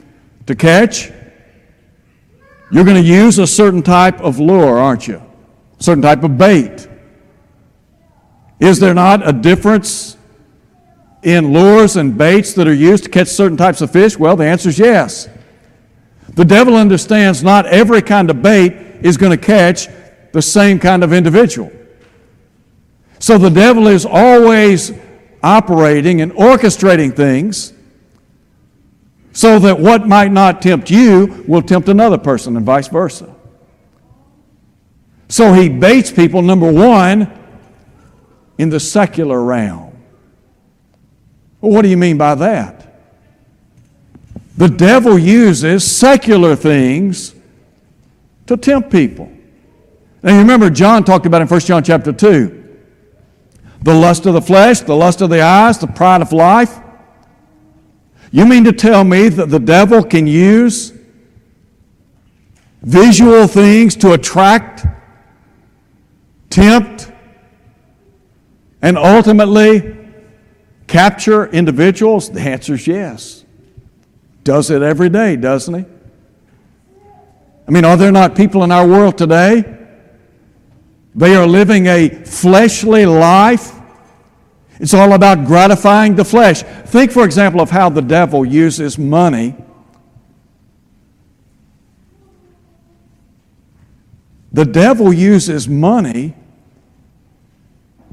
to 0.47 0.55
catch, 0.55 1.13
you're 2.73 2.85
going 2.85 3.01
to 3.01 3.09
use 3.09 3.39
a 3.39 3.47
certain 3.47 3.83
type 3.83 4.19
of 4.21 4.41
lure, 4.41 4.79
aren't 4.79 5.07
you? 5.07 5.23
A 5.79 5.83
certain 5.83 6.03
type 6.03 6.25
of 6.25 6.39
bait. 6.39 6.89
Is 8.59 8.81
there 8.81 8.95
not 8.95 9.29
a 9.29 9.33
difference 9.33 10.17
in 11.23 11.53
lures 11.53 11.97
and 11.97 12.17
baits 12.17 12.55
that 12.55 12.67
are 12.67 12.75
used 12.75 13.05
to 13.05 13.11
catch 13.11 13.29
certain 13.29 13.59
types 13.59 13.83
of 13.83 13.91
fish? 13.91 14.19
Well, 14.19 14.37
the 14.37 14.47
answer 14.47 14.71
is 14.71 14.79
yes. 14.79 15.29
The 16.31 16.47
devil 16.47 16.75
understands 16.75 17.43
not 17.43 17.67
every 17.67 18.01
kind 18.01 18.31
of 18.31 18.41
bait 18.41 18.73
is 19.03 19.19
going 19.19 19.39
to 19.39 19.45
catch 19.45 19.89
the 20.33 20.41
same 20.41 20.79
kind 20.79 21.05
of 21.05 21.13
individual. 21.13 21.71
So 23.19 23.37
the 23.37 23.51
devil 23.51 23.87
is 23.87 24.07
always 24.07 24.93
operating 25.43 26.23
and 26.23 26.33
orchestrating 26.33 27.15
things 27.15 27.75
so 29.33 29.59
that 29.59 29.79
what 29.79 30.07
might 30.07 30.31
not 30.31 30.63
tempt 30.63 30.91
you 30.91 31.45
will 31.49 31.63
tempt 31.63 31.89
another 31.89 32.19
person 32.19 32.57
and 32.57 32.67
vice 32.67 32.89
versa. 32.89 33.35
So 35.29 35.55
he 35.55 35.69
baits 35.69 36.11
people, 36.11 36.43
number 36.43 36.71
one, 36.71 37.33
in 38.59 38.69
the 38.69 38.79
secular 38.79 39.43
realm. 39.43 39.97
Well, 41.61 41.73
what 41.73 41.83
do 41.83 41.89
you 41.89 41.97
mean 41.97 42.19
by 42.19 42.35
that? 42.35 42.83
The 44.57 44.69
devil 44.69 45.19
uses 45.19 45.91
secular 45.91 46.55
things 46.55 47.35
to 48.47 48.57
tempt 48.57 48.91
people. 48.91 49.33
Now 50.23 50.33
you 50.33 50.39
remember 50.39 50.69
John 50.69 51.05
talked 51.05 51.25
about 51.25 51.41
in 51.41 51.49
1 51.49 51.61
John 51.61 51.83
chapter 51.83 52.13
2 52.13 52.61
the 53.83 53.95
lust 53.95 54.27
of 54.27 54.35
the 54.35 54.43
flesh, 54.43 54.81
the 54.81 54.95
lust 54.95 55.21
of 55.23 55.31
the 55.31 55.41
eyes, 55.41 55.79
the 55.79 55.89
pride 55.89 56.23
of 56.23 56.33
life. 56.33 56.79
You 58.33 58.47
mean 58.47 58.65
to 58.65 58.73
tell 58.73 59.05
me 59.05 59.29
that 59.29 59.51
the 59.51 59.61
devil 59.61 60.03
can 60.03 60.27
use 60.27 60.93
visual 62.81 63.47
things 63.47 63.95
to 63.97 64.13
attract, 64.13 64.87
tempt, 66.49 67.13
and 68.81 68.97
ultimately 68.97 69.97
capture 70.87 71.47
individuals? 71.47 72.31
The 72.31 72.41
answer 72.41 72.75
is 72.75 72.87
yes. 72.87 73.45
Does 74.45 74.71
it 74.71 74.81
every 74.81 75.11
day, 75.11 75.37
doesn't 75.37 75.75
he? 75.75 75.85
I 77.69 77.71
mean, 77.71 77.85
are 77.85 77.99
there 77.99 78.11
not 78.11 78.35
people 78.35 78.65
in 78.65 78.73
our 78.73 78.87
world 78.87 79.17
today? 79.19 79.79
They 81.15 81.35
are 81.37 81.47
living 81.47 81.87
a 81.87 82.09
fleshly 82.09 83.05
life. 83.05 83.73
It's 84.83 84.95
all 84.95 85.13
about 85.13 85.47
gratifying 85.47 86.17
the 86.17 86.25
flesh. 86.25 86.65
Think, 86.65 87.13
for 87.13 87.25
example, 87.25 87.61
of 87.61 87.71
how 87.71 87.89
the 87.89 88.03
devil 88.03 88.45
uses 88.45 88.99
money. 88.99 89.55
The 94.53 94.65
devil 94.65 95.13
uses 95.13 95.69
money 95.69 96.35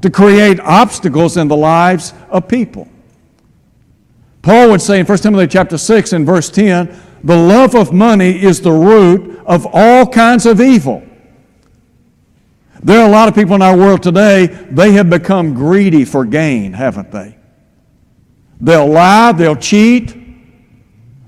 to 0.00 0.10
create 0.10 0.60
obstacles 0.60 1.36
in 1.36 1.48
the 1.48 1.56
lives 1.56 2.14
of 2.30 2.46
people. 2.46 2.86
Paul 4.40 4.70
would 4.70 4.80
say 4.80 5.00
in 5.00 5.06
1 5.06 5.18
Timothy 5.18 5.48
chapter 5.48 5.76
6 5.76 6.12
and 6.12 6.24
verse 6.24 6.48
10, 6.50 6.96
the 7.24 7.36
love 7.36 7.74
of 7.74 7.92
money 7.92 8.40
is 8.40 8.60
the 8.60 8.70
root 8.70 9.40
of 9.44 9.66
all 9.72 10.06
kinds 10.06 10.46
of 10.46 10.60
evil. 10.60 11.02
There 12.82 13.00
are 13.00 13.08
a 13.08 13.12
lot 13.12 13.28
of 13.28 13.34
people 13.34 13.54
in 13.54 13.62
our 13.62 13.76
world 13.76 14.02
today, 14.02 14.46
they 14.46 14.92
have 14.92 15.10
become 15.10 15.52
greedy 15.52 16.04
for 16.04 16.24
gain, 16.24 16.72
haven't 16.72 17.12
they? 17.12 17.36
They'll 18.60 18.88
lie, 18.88 19.32
they'll 19.32 19.56
cheat, 19.56 20.16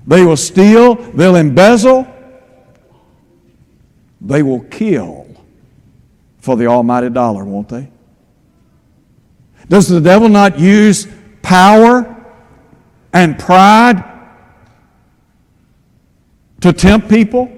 they 0.07 0.23
will 0.23 0.37
steal, 0.37 0.95
they'll 0.95 1.35
embezzle, 1.35 2.07
they 4.19 4.41
will 4.41 4.61
kill 4.61 5.27
for 6.39 6.55
the 6.57 6.65
almighty 6.67 7.09
dollar, 7.09 7.45
won't 7.45 7.69
they? 7.69 7.89
Does 9.69 9.87
the 9.87 10.01
devil 10.01 10.29
not 10.29 10.59
use 10.59 11.07
power 11.41 12.09
and 13.13 13.37
pride 13.37 14.03
to 16.61 16.73
tempt 16.73 17.09
people? 17.09 17.51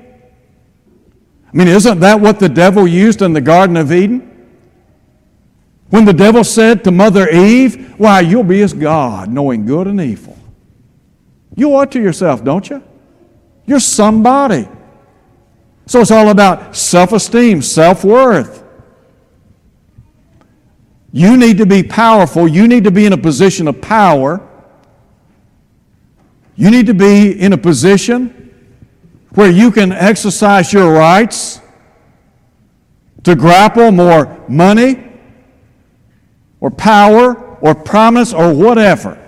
I 1.56 1.58
mean, 1.58 1.70
isn't 1.70 2.02
that 2.02 2.20
what 2.20 2.40
the 2.40 2.50
devil 2.50 2.86
used 2.86 3.22
in 3.22 3.32
the 3.32 3.40
Garden 3.40 3.78
of 3.78 3.94
Eden? 3.94 4.32
When 5.90 6.04
the 6.04 6.14
devil 6.14 6.44
said 6.44 6.84
to 6.84 6.92
Mother 6.92 7.30
Eve, 7.30 7.98
Why, 7.98 8.20
you'll 8.20 8.44
be 8.44 8.62
as 8.62 8.74
God, 8.74 9.30
knowing 9.30 9.66
good 9.66 9.88
and 9.88 10.02
evil. 10.02 10.38
You 11.56 11.74
ought 11.76 11.92
to 11.94 12.02
yourself, 12.02 12.44
don't 12.44 12.70
you? 12.70 12.84
You're 13.66 13.80
somebody. 13.80 14.68
So 15.86 16.02
it's 16.02 16.12
all 16.12 16.30
about 16.30 16.76
self 16.76 17.14
esteem, 17.14 17.62
self 17.62 18.04
worth. 18.04 18.64
You 21.14 21.38
need 21.38 21.58
to 21.60 21.66
be 21.66 21.82
powerful. 21.82 22.48
You 22.48 22.68
need 22.68 22.84
to 22.84 22.92
be 22.92 23.06
in 23.06 23.14
a 23.14 23.18
position 23.18 23.70
of 23.70 23.80
power 23.80 24.46
you 26.56 26.72
need 26.72 26.86
to 26.88 26.94
be 26.94 27.40
in 27.40 27.54
a 27.54 27.58
position 27.58 28.45
where 29.36 29.50
you 29.50 29.72
can 29.72 29.92
exercise 29.92 30.74
your 30.74 30.92
rights 30.92 31.62
to 33.24 33.36
grapple 33.36 33.92
more 33.92 34.44
money, 34.48 35.04
or 36.60 36.72
power 36.72 37.58
or 37.62 37.76
promise 37.76 38.34
or 38.34 38.54
whatever. 38.54 39.22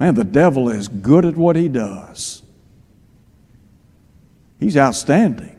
Man, 0.00 0.14
the 0.14 0.24
devil 0.24 0.68
is 0.68 0.88
good 0.88 1.24
at 1.24 1.36
what 1.36 1.56
he 1.56 1.68
does. 1.68 2.42
He's 4.58 4.76
outstanding 4.76 5.56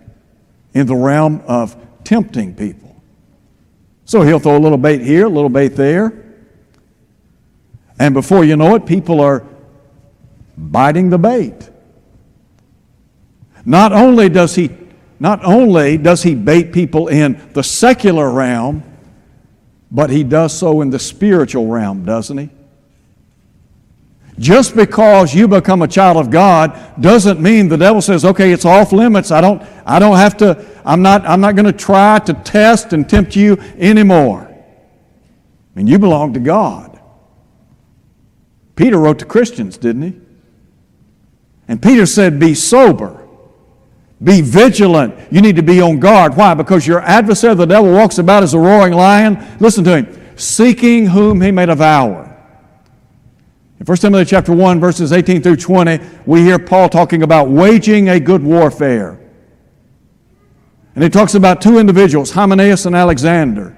in 0.74 0.88
the 0.88 0.96
realm 0.96 1.42
of 1.48 1.76
tempting 2.04 2.56
people. 2.56 3.02
So 4.06 4.22
he'll 4.22 4.40
throw 4.40 4.58
a 4.58 4.60
little 4.60 4.78
bait 4.78 5.02
here, 5.02 5.26
a 5.26 5.30
little 5.30 5.50
bait 5.50 5.70
there. 5.70 6.24
And 8.00 8.14
before 8.14 8.44
you 8.44 8.56
know 8.56 8.76
it, 8.76 8.86
people 8.86 9.22
are 9.22 9.46
biting 10.58 11.10
the 11.10 11.18
bait. 11.18 11.70
Not 13.66 13.94
only 13.94 14.30
does 14.30 14.56
he 14.56 14.72
not 15.20 15.44
only 15.44 15.98
does 15.98 16.24
he 16.24 16.36
bait 16.36 16.72
people 16.72 17.08
in 17.08 17.50
the 17.54 17.64
secular 17.64 18.30
realm, 18.30 18.84
but 19.92 20.10
he 20.10 20.24
does 20.24 20.58
so 20.58 20.82
in 20.82 20.90
the 20.90 21.00
spiritual 21.00 21.68
realm, 21.68 22.06
doesn't 22.06 22.38
he? 22.38 22.50
Just 24.40 24.76
because 24.76 25.34
you 25.34 25.48
become 25.48 25.82
a 25.82 25.88
child 25.88 26.18
of 26.18 26.30
God 26.30 27.02
doesn't 27.02 27.42
mean 27.42 27.68
the 27.68 27.78
devil 27.78 28.02
says, 28.02 28.24
okay, 28.24 28.52
it's 28.52 28.66
off 28.66 28.92
limits. 28.92 29.32
I 29.32 29.42
don't, 29.42 29.64
I 29.86 29.98
don't 29.98 30.18
have 30.18 30.38
to, 30.38 30.64
I'm 30.86 31.02
not, 31.02 31.26
I'm 31.26 31.42
not 31.42 31.56
going 31.56 31.66
to 31.66 31.72
try 31.72 32.20
to 32.20 32.34
test 32.34 32.94
and 32.94 33.10
tempt 33.10 33.36
you 33.36 33.58
anymore. 33.78 34.48
I 34.48 34.54
mean, 35.74 35.88
you 35.88 35.98
belong 35.98 36.34
to 36.34 36.40
God. 36.40 37.02
Peter 38.76 39.00
wrote 39.00 39.18
to 39.20 39.26
Christians, 39.26 39.78
didn't 39.78 40.04
he? 40.04 40.22
And 41.68 41.82
Peter 41.82 42.06
said, 42.06 42.40
be 42.40 42.54
sober. 42.54 43.28
Be 44.24 44.42
vigilant. 44.42 45.14
You 45.32 45.42
need 45.42 45.58
to 45.58 45.64
be 45.64 45.82
on 45.82 46.00
guard. 46.00 46.36
Why? 46.36 46.54
Because 46.54 46.88
your 46.88 47.02
adversary, 47.02 47.54
the 47.56 47.66
devil, 47.66 47.94
walks 47.94 48.18
about 48.18 48.44
as 48.44 48.54
a 48.54 48.60
roaring 48.60 48.94
lion. 48.94 49.46
Listen 49.60 49.84
to 49.84 49.98
him. 49.98 50.38
Seeking 50.38 51.08
whom 51.08 51.42
he 51.42 51.52
may 51.52 51.66
devour. 51.66 52.24
In 53.80 53.86
1 53.86 53.98
Timothy 53.98 54.28
chapter 54.28 54.54
1, 54.54 54.80
verses 54.80 55.14
18 55.14 55.44
through 55.44 55.58
20, 55.58 56.00
we 56.26 56.42
hear 56.42 56.58
Paul 56.58 56.90
talking 56.90 57.22
about 57.22 57.50
waging 57.50 58.10
a 58.10 58.20
good 58.20 58.42
warfare. 58.42 59.20
And 60.96 61.04
he 61.04 61.12
talks 61.12 61.36
about 61.36 61.62
two 61.62 61.78
individuals, 61.78 62.32
Hymenaeus 62.32 62.88
and 62.88 62.96
Alexander, 62.96 63.78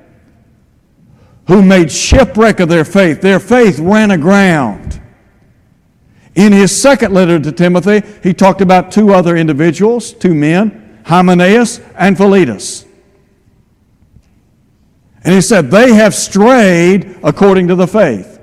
who 1.48 1.62
made 1.62 1.92
shipwreck 1.92 2.62
of 2.62 2.70
their 2.70 2.86
faith. 2.86 3.20
Their 3.20 3.42
faith 3.42 3.78
ran 3.80 4.12
aground. 4.12 5.02
In 6.36 6.52
his 6.54 6.80
second 6.80 7.14
letter 7.14 7.40
to 7.40 7.52
Timothy, 7.52 8.02
he 8.24 8.34
talked 8.34 8.62
about 8.62 8.92
two 8.92 9.14
other 9.14 9.36
individuals, 9.36 10.14
two 10.14 10.34
men, 10.34 11.02
Hymenaeus 11.06 11.80
and 11.96 12.16
Philetus. 12.16 12.86
And 15.24 15.34
he 15.34 15.42
said, 15.42 15.70
They 15.70 15.94
have 15.94 16.14
strayed 16.16 17.18
according 17.24 17.68
to 17.70 17.76
the 17.76 17.88
faith 17.88 18.40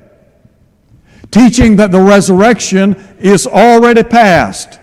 teaching 1.31 1.77
that 1.77 1.91
the 1.91 2.01
resurrection 2.01 2.95
is 3.19 3.47
already 3.47 4.03
past. 4.03 4.81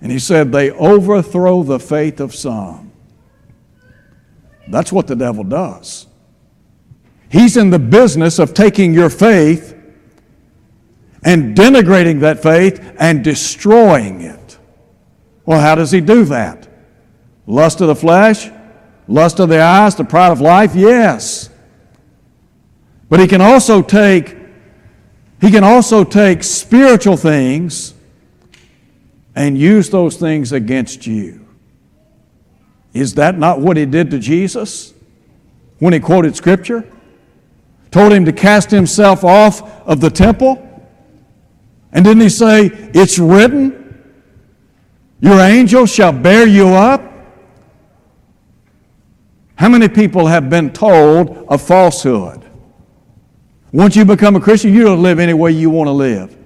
And 0.00 0.12
he 0.12 0.18
said, 0.18 0.52
they 0.52 0.70
overthrow 0.70 1.62
the 1.62 1.78
faith 1.78 2.20
of 2.20 2.34
some. 2.34 2.92
That's 4.68 4.92
what 4.92 5.06
the 5.06 5.16
devil 5.16 5.44
does. 5.44 6.06
He's 7.28 7.56
in 7.56 7.70
the 7.70 7.78
business 7.78 8.38
of 8.38 8.54
taking 8.54 8.92
your 8.92 9.10
faith 9.10 9.75
and 11.26 11.56
denigrating 11.56 12.20
that 12.20 12.40
faith 12.40 12.94
and 13.00 13.24
destroying 13.24 14.20
it. 14.20 14.58
Well, 15.44 15.60
how 15.60 15.74
does 15.74 15.90
he 15.90 16.00
do 16.00 16.24
that? 16.26 16.68
Lust 17.46 17.80
of 17.80 17.88
the 17.88 17.96
flesh, 17.96 18.48
lust 19.08 19.40
of 19.40 19.48
the 19.48 19.60
eyes, 19.60 19.96
the 19.96 20.04
pride 20.04 20.30
of 20.30 20.40
life? 20.40 20.76
Yes. 20.76 21.50
But 23.08 23.18
he 23.18 23.26
can 23.26 23.40
also 23.40 23.82
take 23.82 24.36
he 25.40 25.50
can 25.50 25.64
also 25.64 26.02
take 26.02 26.42
spiritual 26.42 27.16
things 27.18 27.92
and 29.34 29.58
use 29.58 29.90
those 29.90 30.16
things 30.16 30.52
against 30.52 31.06
you. 31.06 31.46
Is 32.94 33.14
that 33.14 33.36
not 33.36 33.60
what 33.60 33.76
he 33.76 33.84
did 33.84 34.10
to 34.12 34.18
Jesus 34.18 34.94
when 35.78 35.92
he 35.92 36.00
quoted 36.00 36.36
Scripture? 36.36 36.90
Told 37.90 38.12
him 38.12 38.24
to 38.24 38.32
cast 38.32 38.70
himself 38.70 39.24
off 39.24 39.60
of 39.86 40.00
the 40.00 40.08
temple? 40.08 40.65
And 41.92 42.04
didn't 42.04 42.22
he 42.22 42.28
say, 42.28 42.70
It's 42.94 43.18
written, 43.18 43.82
your 45.20 45.40
angel 45.40 45.86
shall 45.86 46.12
bear 46.12 46.46
you 46.46 46.68
up? 46.68 47.02
How 49.56 49.68
many 49.68 49.88
people 49.88 50.26
have 50.26 50.50
been 50.50 50.72
told 50.72 51.46
a 51.48 51.56
falsehood? 51.56 52.44
Once 53.72 53.96
you 53.96 54.04
become 54.04 54.36
a 54.36 54.40
Christian, 54.40 54.72
you 54.72 54.84
don't 54.84 55.02
live 55.02 55.18
any 55.18 55.34
way 55.34 55.50
you 55.50 55.70
want 55.70 55.88
to 55.88 55.92
live. 55.92 56.36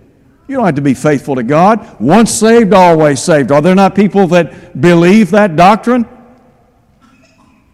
You 0.46 0.56
don't 0.56 0.64
have 0.64 0.74
to 0.76 0.82
be 0.82 0.94
faithful 0.94 1.36
to 1.36 1.42
God. 1.42 2.00
Once 2.00 2.32
saved, 2.32 2.72
always 2.72 3.22
saved. 3.22 3.52
Are 3.52 3.62
there 3.62 3.74
not 3.74 3.94
people 3.94 4.26
that 4.28 4.80
believe 4.80 5.30
that 5.30 5.54
doctrine? 5.56 6.06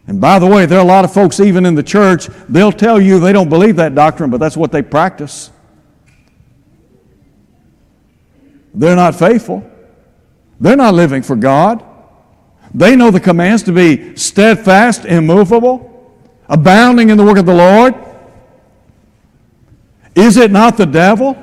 And 0.06 0.20
by 0.20 0.38
the 0.38 0.46
way, 0.46 0.66
there 0.66 0.78
are 0.78 0.84
a 0.84 0.88
lot 0.88 1.04
of 1.04 1.12
folks, 1.12 1.40
even 1.40 1.66
in 1.66 1.74
the 1.74 1.82
church, 1.82 2.26
they'll 2.48 2.72
tell 2.72 3.00
you 3.00 3.18
they 3.18 3.32
don't 3.32 3.48
believe 3.48 3.76
that 3.76 3.94
doctrine, 3.94 4.30
but 4.30 4.38
that's 4.38 4.56
what 4.56 4.72
they 4.72 4.82
practice. 4.82 5.50
They're 8.76 8.94
not 8.94 9.16
faithful. 9.16 9.68
They're 10.60 10.76
not 10.76 10.94
living 10.94 11.22
for 11.22 11.34
God. 11.34 11.84
They 12.72 12.94
know 12.94 13.10
the 13.10 13.20
commands 13.20 13.64
to 13.64 13.72
be 13.72 14.14
steadfast, 14.16 15.04
immovable, 15.04 16.14
abounding 16.48 17.10
in 17.10 17.16
the 17.16 17.24
work 17.24 17.38
of 17.38 17.46
the 17.46 17.54
Lord, 17.54 17.94
is 20.14 20.38
it 20.38 20.50
not 20.50 20.78
the 20.78 20.86
devil 20.86 21.36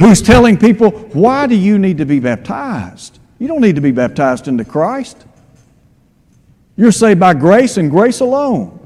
who's 0.00 0.20
telling 0.20 0.58
people, 0.58 0.90
why 0.90 1.46
do 1.46 1.54
you 1.54 1.78
need 1.78 1.98
to 1.98 2.04
be 2.04 2.18
baptized? 2.18 3.20
You 3.38 3.46
don't 3.46 3.60
need 3.60 3.76
to 3.76 3.80
be 3.80 3.92
baptized 3.92 4.48
into 4.48 4.64
Christ. 4.64 5.24
You're 6.76 6.90
saved 6.90 7.20
by 7.20 7.34
grace 7.34 7.76
and 7.76 7.90
grace 7.90 8.20
alone. 8.20 8.76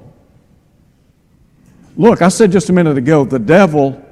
Look, 1.97 2.21
I 2.21 2.29
said 2.29 2.53
just 2.53 2.69
a 2.69 2.73
minute 2.73 2.99
ago, 2.99 3.25
the 3.25 3.39
devil, 3.39 4.04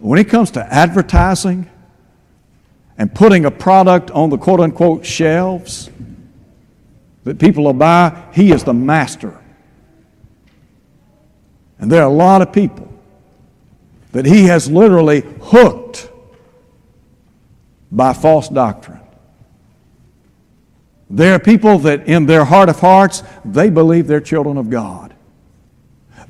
when 0.00 0.18
it 0.18 0.28
comes 0.28 0.50
to 0.52 0.74
advertising 0.74 1.70
and 2.98 3.14
putting 3.14 3.44
a 3.44 3.50
product 3.50 4.10
on 4.10 4.30
the 4.30 4.38
quote 4.38 4.60
unquote 4.60 5.06
shelves 5.06 5.88
that 7.24 7.38
people 7.38 7.64
will 7.64 7.72
buy, 7.72 8.28
he 8.32 8.50
is 8.52 8.64
the 8.64 8.74
master 8.74 9.40
and 11.80 11.90
there 11.90 12.02
are 12.02 12.10
a 12.10 12.12
lot 12.12 12.42
of 12.42 12.52
people 12.52 12.92
that 14.12 14.26
he 14.26 14.44
has 14.44 14.70
literally 14.70 15.22
hooked 15.40 16.10
by 17.90 18.12
false 18.12 18.48
doctrine. 18.48 19.00
There 21.08 21.34
are 21.34 21.38
people 21.38 21.78
that 21.80 22.06
in 22.06 22.26
their 22.26 22.44
heart 22.44 22.68
of 22.68 22.78
hearts, 22.78 23.22
they 23.44 23.70
believe 23.70 24.06
they're 24.06 24.20
children 24.20 24.58
of 24.58 24.70
God. 24.70 25.14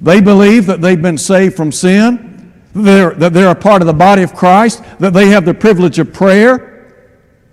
They 0.00 0.20
believe 0.20 0.66
that 0.66 0.80
they've 0.80 1.00
been 1.00 1.18
saved 1.18 1.56
from 1.56 1.72
sin, 1.72 2.29
they're, 2.74 3.10
that 3.14 3.32
they're 3.32 3.50
a 3.50 3.54
part 3.54 3.82
of 3.82 3.86
the 3.86 3.92
body 3.92 4.22
of 4.22 4.34
Christ, 4.34 4.82
that 4.98 5.12
they 5.12 5.28
have 5.28 5.44
the 5.44 5.54
privilege 5.54 5.98
of 5.98 6.12
prayer, 6.12 7.06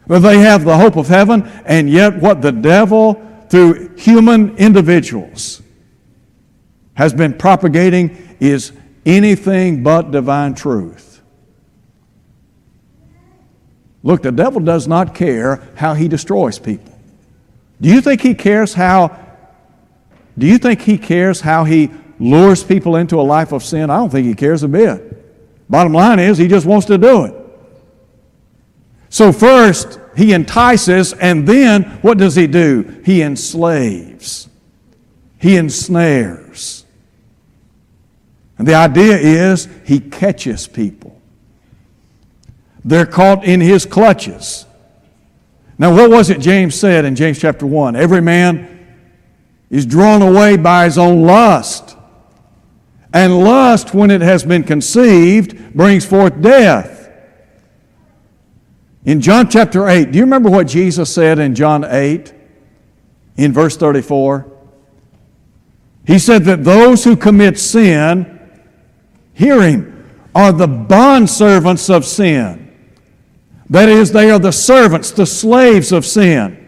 that 0.07 0.19
they 0.19 0.39
have 0.39 0.63
the 0.63 0.77
hope 0.77 0.95
of 0.95 1.07
heaven, 1.07 1.43
and 1.65 1.89
yet 1.89 2.17
what 2.21 2.41
the 2.41 2.51
devil, 2.51 3.21
through 3.49 3.95
human 3.95 4.55
individuals, 4.57 5.61
has 6.93 7.13
been 7.13 7.33
propagating 7.33 8.35
is 8.39 8.71
anything 9.05 9.83
but 9.83 10.11
divine 10.11 10.53
truth. 10.53 11.21
Look, 14.03 14.21
the 14.21 14.31
devil 14.31 14.61
does 14.61 14.87
not 14.87 15.13
care 15.13 15.67
how 15.75 15.93
he 15.93 16.07
destroys 16.07 16.59
people. 16.59 16.93
Do 17.81 17.89
you 17.89 18.01
think 18.01 18.21
he 18.21 18.33
cares 18.33 18.73
how 18.73 19.25
do 20.37 20.45
you 20.45 20.57
think 20.59 20.81
he 20.81 20.97
cares 20.97 21.41
how 21.41 21.63
he 21.63 21.89
lures 22.19 22.63
people 22.63 22.95
into 22.95 23.19
a 23.19 23.23
life 23.23 23.51
of 23.51 23.63
sin? 23.63 23.89
I 23.89 23.97
don't 23.97 24.09
think 24.09 24.27
he 24.27 24.33
cares 24.33 24.63
a 24.63 24.67
bit. 24.67 25.69
Bottom 25.69 25.93
line 25.93 26.19
is 26.19 26.37
he 26.37 26.47
just 26.47 26.65
wants 26.65 26.85
to 26.87 26.97
do 26.97 27.25
it. 27.25 27.35
So 29.09 29.31
first 29.31 29.99
he 30.15 30.33
entices 30.33 31.13
and 31.13 31.47
then 31.47 31.83
what 32.01 32.17
does 32.17 32.35
he 32.35 32.47
do? 32.47 33.01
He 33.05 33.21
enslaves. 33.21 34.49
He 35.39 35.57
ensnares. 35.57 36.85
And 38.57 38.67
the 38.67 38.73
idea 38.73 39.17
is 39.17 39.67
he 39.85 39.99
catches 39.99 40.67
people. 40.67 41.21
They're 42.83 43.05
caught 43.05 43.43
in 43.43 43.59
his 43.61 43.85
clutches. 43.85 44.65
Now, 45.77 45.93
what 45.93 46.09
was 46.09 46.29
it 46.29 46.39
James 46.39 46.73
said 46.73 47.05
in 47.05 47.15
James 47.15 47.37
chapter 47.37 47.65
1? 47.65 47.95
Every 47.95 48.21
man 48.21 48.87
is 49.69 49.85
drawn 49.85 50.21
away 50.21 50.57
by 50.57 50.85
his 50.85 50.97
own 50.97 51.23
lust. 51.23 51.96
And 53.17 53.39
lust, 53.39 53.93
when 53.93 54.11
it 54.11 54.21
has 54.21 54.43
been 54.43 54.63
conceived, 54.63 55.73
brings 55.73 56.05
forth 56.05 56.39
death. 56.41 57.09
In 59.05 59.21
John 59.21 59.49
chapter 59.49 59.87
8, 59.87 60.11
do 60.11 60.19
you 60.19 60.23
remember 60.23 60.49
what 60.49 60.67
Jesus 60.67 61.13
said 61.13 61.39
in 61.39 61.55
John 61.55 61.83
8? 61.83 62.33
in 63.37 63.53
verse 63.53 63.77
34. 63.77 64.51
He 66.05 66.19
said 66.19 66.43
that 66.45 66.63
those 66.63 67.03
who 67.03 67.15
commit 67.15 67.57
sin, 67.57 68.39
hear 69.33 69.61
him, 69.61 69.93
are 70.33 70.51
the 70.51 70.67
bondservants 70.67 71.93
of 71.93 72.05
sin. 72.05 72.63
That 73.69 73.89
is, 73.89 74.11
they 74.11 74.31
are 74.31 74.39
the 74.39 74.51
servants, 74.51 75.11
the 75.11 75.25
slaves 75.25 75.91
of 75.91 76.05
sin. 76.05 76.63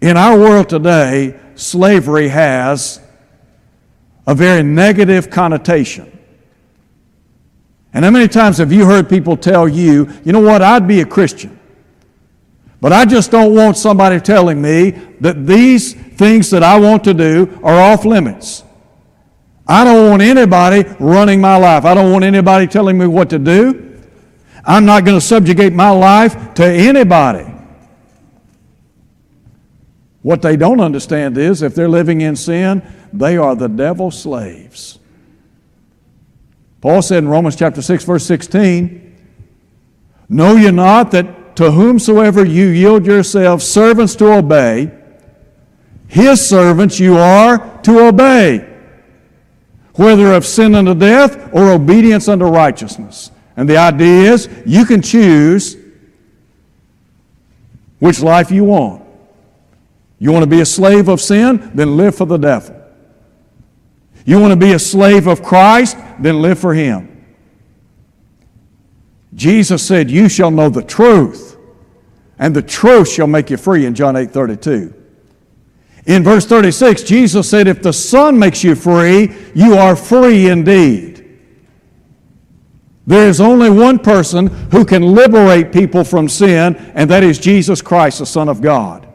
In 0.00 0.16
our 0.16 0.38
world 0.38 0.68
today, 0.68 1.38
slavery 1.56 2.28
has 2.28 3.00
a 4.28 4.34
very 4.34 4.62
negative 4.62 5.30
connotation. 5.30 6.06
And 7.94 8.04
how 8.04 8.10
many 8.10 8.28
times 8.28 8.58
have 8.58 8.70
you 8.70 8.84
heard 8.84 9.08
people 9.08 9.38
tell 9.38 9.66
you, 9.66 10.06
you 10.22 10.32
know 10.32 10.40
what, 10.40 10.60
I'd 10.60 10.86
be 10.86 11.00
a 11.00 11.06
Christian, 11.06 11.58
but 12.78 12.92
I 12.92 13.06
just 13.06 13.30
don't 13.30 13.54
want 13.54 13.78
somebody 13.78 14.20
telling 14.20 14.60
me 14.60 14.90
that 15.20 15.46
these 15.46 15.94
things 15.94 16.50
that 16.50 16.62
I 16.62 16.78
want 16.78 17.04
to 17.04 17.14
do 17.14 17.58
are 17.64 17.80
off 17.80 18.04
limits. 18.04 18.64
I 19.66 19.82
don't 19.84 20.10
want 20.10 20.20
anybody 20.20 20.84
running 21.00 21.40
my 21.40 21.56
life. 21.56 21.86
I 21.86 21.94
don't 21.94 22.12
want 22.12 22.22
anybody 22.24 22.66
telling 22.66 22.98
me 22.98 23.06
what 23.06 23.30
to 23.30 23.38
do. 23.38 23.98
I'm 24.62 24.84
not 24.84 25.06
going 25.06 25.18
to 25.18 25.24
subjugate 25.24 25.72
my 25.72 25.90
life 25.90 26.52
to 26.54 26.66
anybody. 26.66 27.50
What 30.20 30.42
they 30.42 30.56
don't 30.58 30.80
understand 30.80 31.38
is 31.38 31.62
if 31.62 31.74
they're 31.74 31.88
living 31.88 32.20
in 32.20 32.36
sin, 32.36 32.82
they 33.12 33.36
are 33.36 33.54
the 33.54 33.68
devil's 33.68 34.20
slaves. 34.20 34.98
Paul 36.80 37.02
said 37.02 37.18
in 37.18 37.28
Romans 37.28 37.56
chapter 37.56 37.82
6, 37.82 38.04
verse 38.04 38.24
16, 38.24 39.16
Know 40.28 40.56
ye 40.56 40.70
not 40.70 41.10
that 41.12 41.56
to 41.56 41.70
whomsoever 41.72 42.44
you 42.44 42.66
yield 42.66 43.06
yourselves 43.06 43.66
servants 43.66 44.14
to 44.16 44.32
obey, 44.32 44.92
his 46.06 46.46
servants 46.46 47.00
you 47.00 47.16
are 47.16 47.80
to 47.82 48.06
obey, 48.06 48.66
whether 49.94 50.32
of 50.32 50.46
sin 50.46 50.74
unto 50.74 50.94
death 50.94 51.52
or 51.52 51.72
obedience 51.72 52.28
unto 52.28 52.44
righteousness. 52.44 53.30
And 53.56 53.68
the 53.68 53.76
idea 53.76 54.32
is 54.32 54.48
you 54.64 54.84
can 54.84 55.02
choose 55.02 55.76
which 57.98 58.20
life 58.20 58.52
you 58.52 58.64
want. 58.64 59.04
You 60.20 60.30
want 60.30 60.44
to 60.44 60.48
be 60.48 60.60
a 60.60 60.66
slave 60.66 61.08
of 61.08 61.20
sin? 61.20 61.72
Then 61.74 61.96
live 61.96 62.14
for 62.14 62.24
the 62.24 62.36
devil. 62.36 62.77
You 64.28 64.38
want 64.38 64.52
to 64.52 64.58
be 64.58 64.72
a 64.72 64.78
slave 64.78 65.26
of 65.26 65.42
Christ? 65.42 65.96
Then 66.18 66.42
live 66.42 66.58
for 66.58 66.74
Him. 66.74 67.24
Jesus 69.32 69.82
said, 69.82 70.10
You 70.10 70.28
shall 70.28 70.50
know 70.50 70.68
the 70.68 70.82
truth, 70.82 71.56
and 72.38 72.54
the 72.54 72.60
truth 72.60 73.08
shall 73.08 73.26
make 73.26 73.48
you 73.48 73.56
free 73.56 73.86
in 73.86 73.94
John 73.94 74.16
8 74.16 74.30
32. 74.30 74.92
In 76.04 76.22
verse 76.22 76.44
36, 76.44 77.04
Jesus 77.04 77.48
said, 77.48 77.68
If 77.68 77.80
the 77.80 77.94
Son 77.94 78.38
makes 78.38 78.62
you 78.62 78.74
free, 78.74 79.34
you 79.54 79.76
are 79.76 79.96
free 79.96 80.50
indeed. 80.50 81.40
There 83.06 83.30
is 83.30 83.40
only 83.40 83.70
one 83.70 83.98
person 83.98 84.48
who 84.72 84.84
can 84.84 85.14
liberate 85.14 85.72
people 85.72 86.04
from 86.04 86.28
sin, 86.28 86.76
and 86.94 87.08
that 87.08 87.22
is 87.22 87.38
Jesus 87.38 87.80
Christ, 87.80 88.18
the 88.18 88.26
Son 88.26 88.50
of 88.50 88.60
God. 88.60 89.07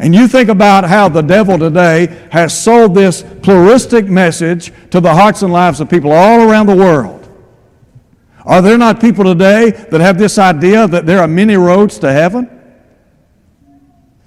And 0.00 0.14
you 0.14 0.26
think 0.26 0.48
about 0.48 0.84
how 0.84 1.10
the 1.10 1.20
devil 1.20 1.58
today 1.58 2.06
has 2.32 2.58
sold 2.58 2.94
this 2.94 3.22
pluralistic 3.42 4.06
message 4.06 4.72
to 4.90 4.98
the 4.98 5.12
hearts 5.12 5.42
and 5.42 5.52
lives 5.52 5.78
of 5.78 5.90
people 5.90 6.10
all 6.10 6.40
around 6.40 6.66
the 6.66 6.74
world. 6.74 7.28
Are 8.46 8.62
there 8.62 8.78
not 8.78 8.98
people 8.98 9.24
today 9.24 9.70
that 9.70 10.00
have 10.00 10.16
this 10.16 10.38
idea 10.38 10.88
that 10.88 11.04
there 11.04 11.18
are 11.18 11.28
many 11.28 11.54
roads 11.54 11.98
to 11.98 12.10
heaven? 12.10 12.48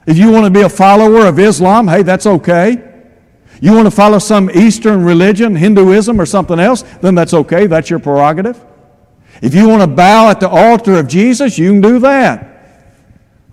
If 0.06 0.20
you 0.20 0.32
want 0.32 0.46
to 0.46 0.52
be 0.52 0.62
a 0.62 0.70
follower 0.70 1.26
of 1.26 1.40
Islam, 1.40 1.88
hey, 1.88 2.04
that's 2.04 2.28
okay. 2.28 3.08
You 3.60 3.74
want 3.74 3.88
to 3.88 3.92
follow 3.92 4.20
some 4.20 4.52
Eastern 4.52 5.04
religion, 5.04 5.56
Hinduism, 5.56 6.22
or 6.22 6.28
something 6.28 6.60
else, 6.60 6.84
then 7.02 7.16
that's 7.16 7.34
okay. 7.34 7.66
That's 7.66 7.90
your 7.90 7.98
prerogative. 7.98 8.64
If 9.42 9.56
you 9.56 9.68
want 9.68 9.82
to 9.82 9.88
bow 9.88 10.30
at 10.30 10.40
the 10.40 10.50
altar 10.50 11.00
of 11.00 11.08
Jesus, 11.08 11.58
you 11.58 11.72
can 11.72 11.82
do 11.82 11.98
that. 12.00 12.53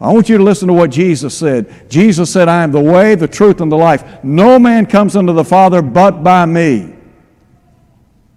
I 0.00 0.10
want 0.12 0.30
you 0.30 0.38
to 0.38 0.42
listen 0.42 0.68
to 0.68 0.74
what 0.74 0.90
Jesus 0.90 1.36
said. 1.36 1.90
Jesus 1.90 2.32
said, 2.32 2.48
I 2.48 2.62
am 2.62 2.72
the 2.72 2.80
way, 2.80 3.14
the 3.14 3.28
truth, 3.28 3.60
and 3.60 3.70
the 3.70 3.76
life. 3.76 4.24
No 4.24 4.58
man 4.58 4.86
comes 4.86 5.14
unto 5.14 5.34
the 5.34 5.44
Father 5.44 5.82
but 5.82 6.24
by 6.24 6.46
me. 6.46 6.94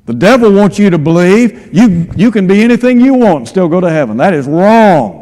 The 0.06 0.14
devil 0.14 0.52
wants 0.52 0.78
you 0.78 0.90
to 0.90 0.98
believe 0.98 1.74
you, 1.74 2.12
you 2.18 2.30
can 2.32 2.46
be 2.48 2.62
anything 2.62 3.00
you 3.00 3.14
want 3.14 3.38
and 3.38 3.48
still 3.48 3.70
go 3.70 3.80
to 3.80 3.90
heaven. 3.90 4.18
That 4.18 4.34
is 4.34 4.46
wrong. 4.46 5.22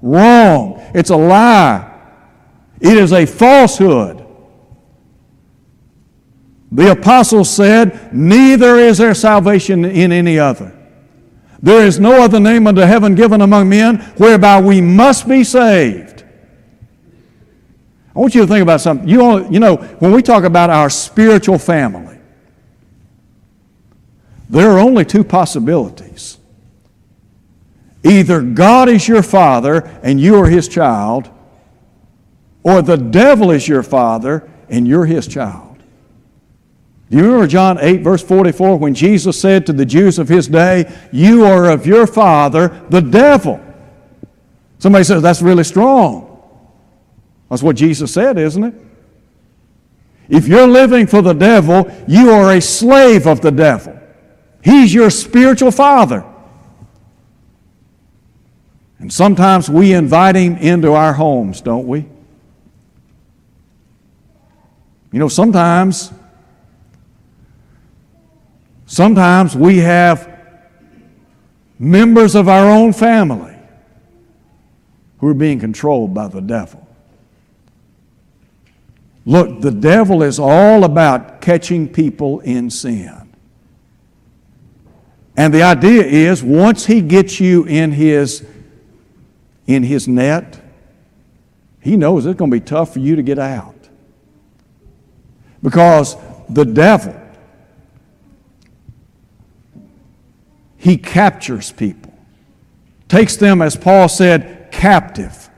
Wrong. 0.00 0.82
It's 0.94 1.10
a 1.10 1.16
lie. 1.16 1.88
It 2.80 2.96
is 2.96 3.12
a 3.12 3.24
falsehood. 3.24 4.26
The 6.72 6.90
apostle 6.90 7.44
said, 7.44 8.12
Neither 8.12 8.78
is 8.78 8.98
there 8.98 9.14
salvation 9.14 9.84
in 9.84 10.10
any 10.10 10.40
other. 10.40 10.76
There 11.62 11.86
is 11.86 12.00
no 12.00 12.22
other 12.22 12.40
name 12.40 12.66
under 12.66 12.84
heaven 12.84 13.14
given 13.14 13.40
among 13.40 13.68
men 13.68 14.00
whereby 14.16 14.60
we 14.60 14.80
must 14.80 15.28
be 15.28 15.44
saved. 15.44 16.24
I 18.14 18.18
want 18.18 18.34
you 18.34 18.42
to 18.42 18.46
think 18.46 18.62
about 18.62 18.80
something. 18.80 19.08
You, 19.08 19.48
you 19.48 19.60
know, 19.60 19.76
when 19.76 20.12
we 20.12 20.22
talk 20.22 20.42
about 20.44 20.70
our 20.70 20.90
spiritual 20.90 21.58
family, 21.58 22.18
there 24.50 24.70
are 24.70 24.78
only 24.78 25.04
two 25.04 25.24
possibilities. 25.24 26.36
Either 28.04 28.42
God 28.42 28.88
is 28.88 29.06
your 29.06 29.22
father 29.22 29.88
and 30.02 30.20
you 30.20 30.36
are 30.36 30.48
his 30.48 30.68
child, 30.68 31.30
or 32.64 32.82
the 32.82 32.96
devil 32.96 33.50
is 33.50 33.66
your 33.66 33.82
father 33.82 34.50
and 34.68 34.86
you're 34.86 35.06
his 35.06 35.28
child. 35.28 35.71
Do 37.12 37.18
you 37.18 37.24
remember 37.24 37.46
John 37.46 37.76
8, 37.78 38.00
verse 38.00 38.22
44, 38.22 38.78
when 38.78 38.94
Jesus 38.94 39.38
said 39.38 39.66
to 39.66 39.74
the 39.74 39.84
Jews 39.84 40.18
of 40.18 40.30
his 40.30 40.48
day, 40.48 40.90
You 41.12 41.44
are 41.44 41.68
of 41.68 41.86
your 41.86 42.06
father, 42.06 42.68
the 42.88 43.02
devil? 43.02 43.60
Somebody 44.78 45.04
says, 45.04 45.20
That's 45.20 45.42
really 45.42 45.64
strong. 45.64 46.42
That's 47.50 47.62
what 47.62 47.76
Jesus 47.76 48.14
said, 48.14 48.38
isn't 48.38 48.64
it? 48.64 48.74
If 50.30 50.48
you're 50.48 50.66
living 50.66 51.06
for 51.06 51.20
the 51.20 51.34
devil, 51.34 51.86
you 52.08 52.30
are 52.30 52.50
a 52.50 52.62
slave 52.62 53.26
of 53.26 53.42
the 53.42 53.50
devil. 53.50 54.00
He's 54.64 54.94
your 54.94 55.10
spiritual 55.10 55.70
father. 55.70 56.24
And 59.00 59.12
sometimes 59.12 59.68
we 59.68 59.92
invite 59.92 60.34
him 60.34 60.56
into 60.56 60.94
our 60.94 61.12
homes, 61.12 61.60
don't 61.60 61.86
we? 61.86 62.06
You 65.12 65.18
know, 65.18 65.28
sometimes 65.28 66.10
Sometimes 68.92 69.56
we 69.56 69.78
have 69.78 70.38
members 71.78 72.34
of 72.34 72.46
our 72.46 72.70
own 72.70 72.92
family 72.92 73.56
who 75.16 75.28
are 75.28 75.34
being 75.34 75.58
controlled 75.58 76.12
by 76.12 76.28
the 76.28 76.42
devil. 76.42 76.86
Look, 79.24 79.62
the 79.62 79.70
devil 79.70 80.22
is 80.22 80.38
all 80.38 80.84
about 80.84 81.40
catching 81.40 81.88
people 81.88 82.40
in 82.40 82.68
sin. 82.68 83.32
And 85.38 85.54
the 85.54 85.62
idea 85.62 86.04
is 86.04 86.42
once 86.42 86.84
he 86.84 87.00
gets 87.00 87.40
you 87.40 87.64
in 87.64 87.92
his, 87.92 88.46
in 89.66 89.84
his 89.84 90.06
net, 90.06 90.60
he 91.80 91.96
knows 91.96 92.26
it's 92.26 92.36
going 92.36 92.50
to 92.50 92.56
be 92.58 92.60
tough 92.60 92.92
for 92.92 92.98
you 92.98 93.16
to 93.16 93.22
get 93.22 93.38
out. 93.38 93.88
Because 95.62 96.14
the 96.50 96.66
devil 96.66 97.21
he 100.82 100.96
captures 100.96 101.70
people, 101.70 102.12
takes 103.06 103.36
them, 103.36 103.62
as 103.62 103.76
Paul 103.76 104.08
said, 104.08 104.68
captive 104.72 105.48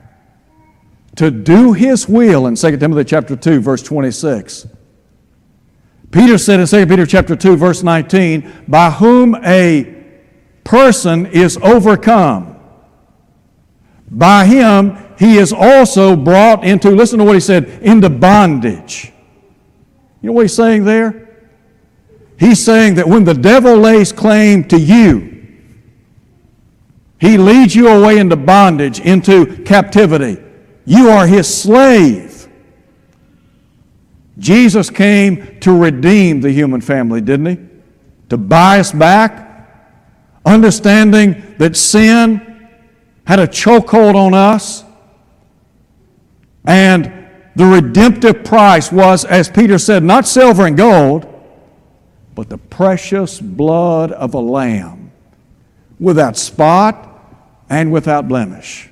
to 1.15 1.31
do 1.31 1.73
his 1.73 2.07
will 2.07 2.45
in 2.45 2.53
2 2.53 2.77
Timothy 2.77 3.03
chapter 3.05 3.35
2, 3.35 3.59
verse 3.59 3.81
26. 3.81 4.67
Peter 6.11 6.37
said 6.37 6.59
in 6.59 6.67
2 6.67 6.85
Peter 6.85 7.07
chapter 7.07 7.35
2, 7.35 7.55
verse 7.55 7.81
19, 7.81 8.65
by 8.67 8.91
whom 8.91 9.33
a 9.43 9.95
person 10.63 11.25
is 11.25 11.57
overcome. 11.57 12.59
By 14.11 14.45
him 14.45 14.95
he 15.17 15.37
is 15.37 15.51
also 15.51 16.15
brought 16.15 16.63
into, 16.63 16.91
listen 16.91 17.17
to 17.17 17.25
what 17.25 17.33
he 17.33 17.41
said, 17.41 17.67
into 17.81 18.11
bondage. 18.11 19.11
You 20.21 20.27
know 20.27 20.33
what 20.33 20.43
he's 20.43 20.55
saying 20.55 20.85
there? 20.85 21.24
He's 22.37 22.63
saying 22.63 22.95
that 22.95 23.07
when 23.07 23.23
the 23.23 23.33
devil 23.33 23.77
lays 23.77 24.11
claim 24.11 24.65
to 24.65 24.79
you, 24.79 25.31
he 27.19 27.37
leads 27.37 27.75
you 27.75 27.87
away 27.87 28.17
into 28.17 28.35
bondage, 28.35 28.99
into 28.99 29.63
captivity. 29.63 30.41
You 30.85 31.09
are 31.09 31.25
his 31.25 31.53
slave. 31.53 32.47
Jesus 34.37 34.89
came 34.89 35.59
to 35.61 35.71
redeem 35.77 36.41
the 36.41 36.51
human 36.51 36.81
family, 36.81 37.21
didn't 37.21 37.45
he? 37.45 37.57
To 38.29 38.37
buy 38.37 38.79
us 38.79 38.91
back, 38.91 39.69
understanding 40.45 41.55
that 41.57 41.77
sin 41.77 42.69
had 43.25 43.39
a 43.39 43.47
chokehold 43.47 44.15
on 44.15 44.33
us, 44.33 44.83
And 46.67 47.11
the 47.55 47.65
redemptive 47.65 48.43
price 48.43 48.91
was, 48.91 49.23
as 49.23 49.49
Peter 49.49 49.77
said, 49.77 50.03
not 50.03 50.27
silver 50.27 50.65
and 50.65 50.75
gold, 50.75 51.34
but 52.35 52.49
the 52.49 52.57
precious 52.57 53.39
blood 53.39 54.11
of 54.11 54.33
a 54.33 54.39
lamb 54.39 55.11
without 55.99 56.35
spot 56.37 57.09
and 57.69 57.91
without 57.91 58.27
blemish. 58.27 58.89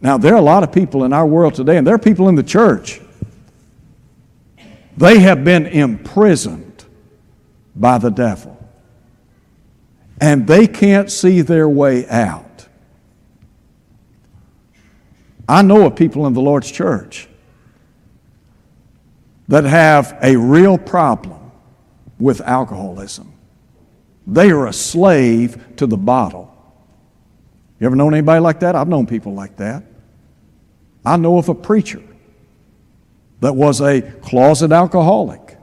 Now, 0.00 0.16
there 0.16 0.32
are 0.32 0.38
a 0.38 0.42
lot 0.42 0.62
of 0.62 0.72
people 0.72 1.04
in 1.04 1.12
our 1.12 1.26
world 1.26 1.54
today, 1.54 1.76
and 1.76 1.86
there 1.86 1.94
are 1.94 1.98
people 1.98 2.28
in 2.28 2.36
the 2.36 2.42
church. 2.42 3.00
They 4.96 5.18
have 5.18 5.44
been 5.44 5.66
imprisoned 5.66 6.84
by 7.74 7.98
the 7.98 8.10
devil, 8.10 8.56
and 10.20 10.46
they 10.46 10.66
can't 10.66 11.10
see 11.10 11.42
their 11.42 11.68
way 11.68 12.08
out. 12.08 12.46
I 15.48 15.62
know 15.62 15.86
of 15.86 15.96
people 15.96 16.26
in 16.26 16.32
the 16.32 16.40
Lord's 16.40 16.70
church 16.70 17.28
that 19.50 19.64
have 19.64 20.16
a 20.22 20.36
real 20.36 20.78
problem 20.78 21.50
with 22.20 22.40
alcoholism. 22.40 23.32
They 24.24 24.52
are 24.52 24.68
a 24.68 24.72
slave 24.72 25.76
to 25.76 25.88
the 25.88 25.96
bottle. 25.96 26.54
You 27.80 27.86
ever 27.86 27.96
known 27.96 28.14
anybody 28.14 28.38
like 28.38 28.60
that? 28.60 28.76
I've 28.76 28.86
known 28.86 29.08
people 29.08 29.34
like 29.34 29.56
that. 29.56 29.82
I 31.04 31.16
know 31.16 31.36
of 31.36 31.48
a 31.48 31.54
preacher 31.56 32.00
that 33.40 33.56
was 33.56 33.80
a 33.80 34.02
closet 34.22 34.70
alcoholic. 34.70 35.58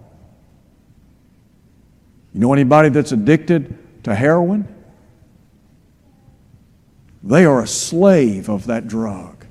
You 2.34 2.42
know 2.42 2.52
anybody 2.52 2.90
that's 2.90 3.14
addicted 3.14 4.04
to 4.04 4.14
heroin? 4.14 4.68
They 7.24 7.46
are 7.46 7.62
a 7.62 7.68
slave 7.68 8.50
of 8.50 8.66
that 8.66 8.90
drug. 8.90 9.46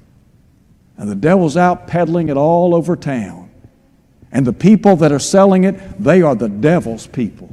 And 0.98 1.10
the 1.10 1.14
devil's 1.14 1.56
out 1.56 1.86
peddling 1.86 2.28
it 2.28 2.36
all 2.36 2.74
over 2.74 2.96
town. 2.96 3.45
And 4.36 4.46
the 4.46 4.52
people 4.52 4.96
that 4.96 5.12
are 5.12 5.18
selling 5.18 5.64
it, 5.64 5.78
they 5.98 6.20
are 6.20 6.34
the 6.34 6.50
devil's 6.50 7.06
people. 7.06 7.48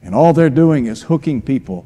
And 0.00 0.14
all 0.14 0.32
they're 0.32 0.48
doing 0.48 0.86
is 0.86 1.02
hooking 1.02 1.42
people 1.42 1.84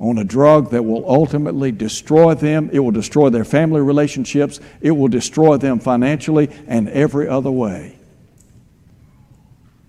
on 0.00 0.18
a 0.18 0.24
drug 0.24 0.70
that 0.70 0.82
will 0.82 1.08
ultimately 1.08 1.70
destroy 1.70 2.34
them. 2.34 2.70
It 2.72 2.80
will 2.80 2.90
destroy 2.90 3.30
their 3.30 3.44
family 3.44 3.80
relationships. 3.80 4.58
It 4.80 4.90
will 4.90 5.06
destroy 5.06 5.58
them 5.58 5.78
financially 5.78 6.50
and 6.66 6.88
every 6.88 7.28
other 7.28 7.52
way. 7.52 7.96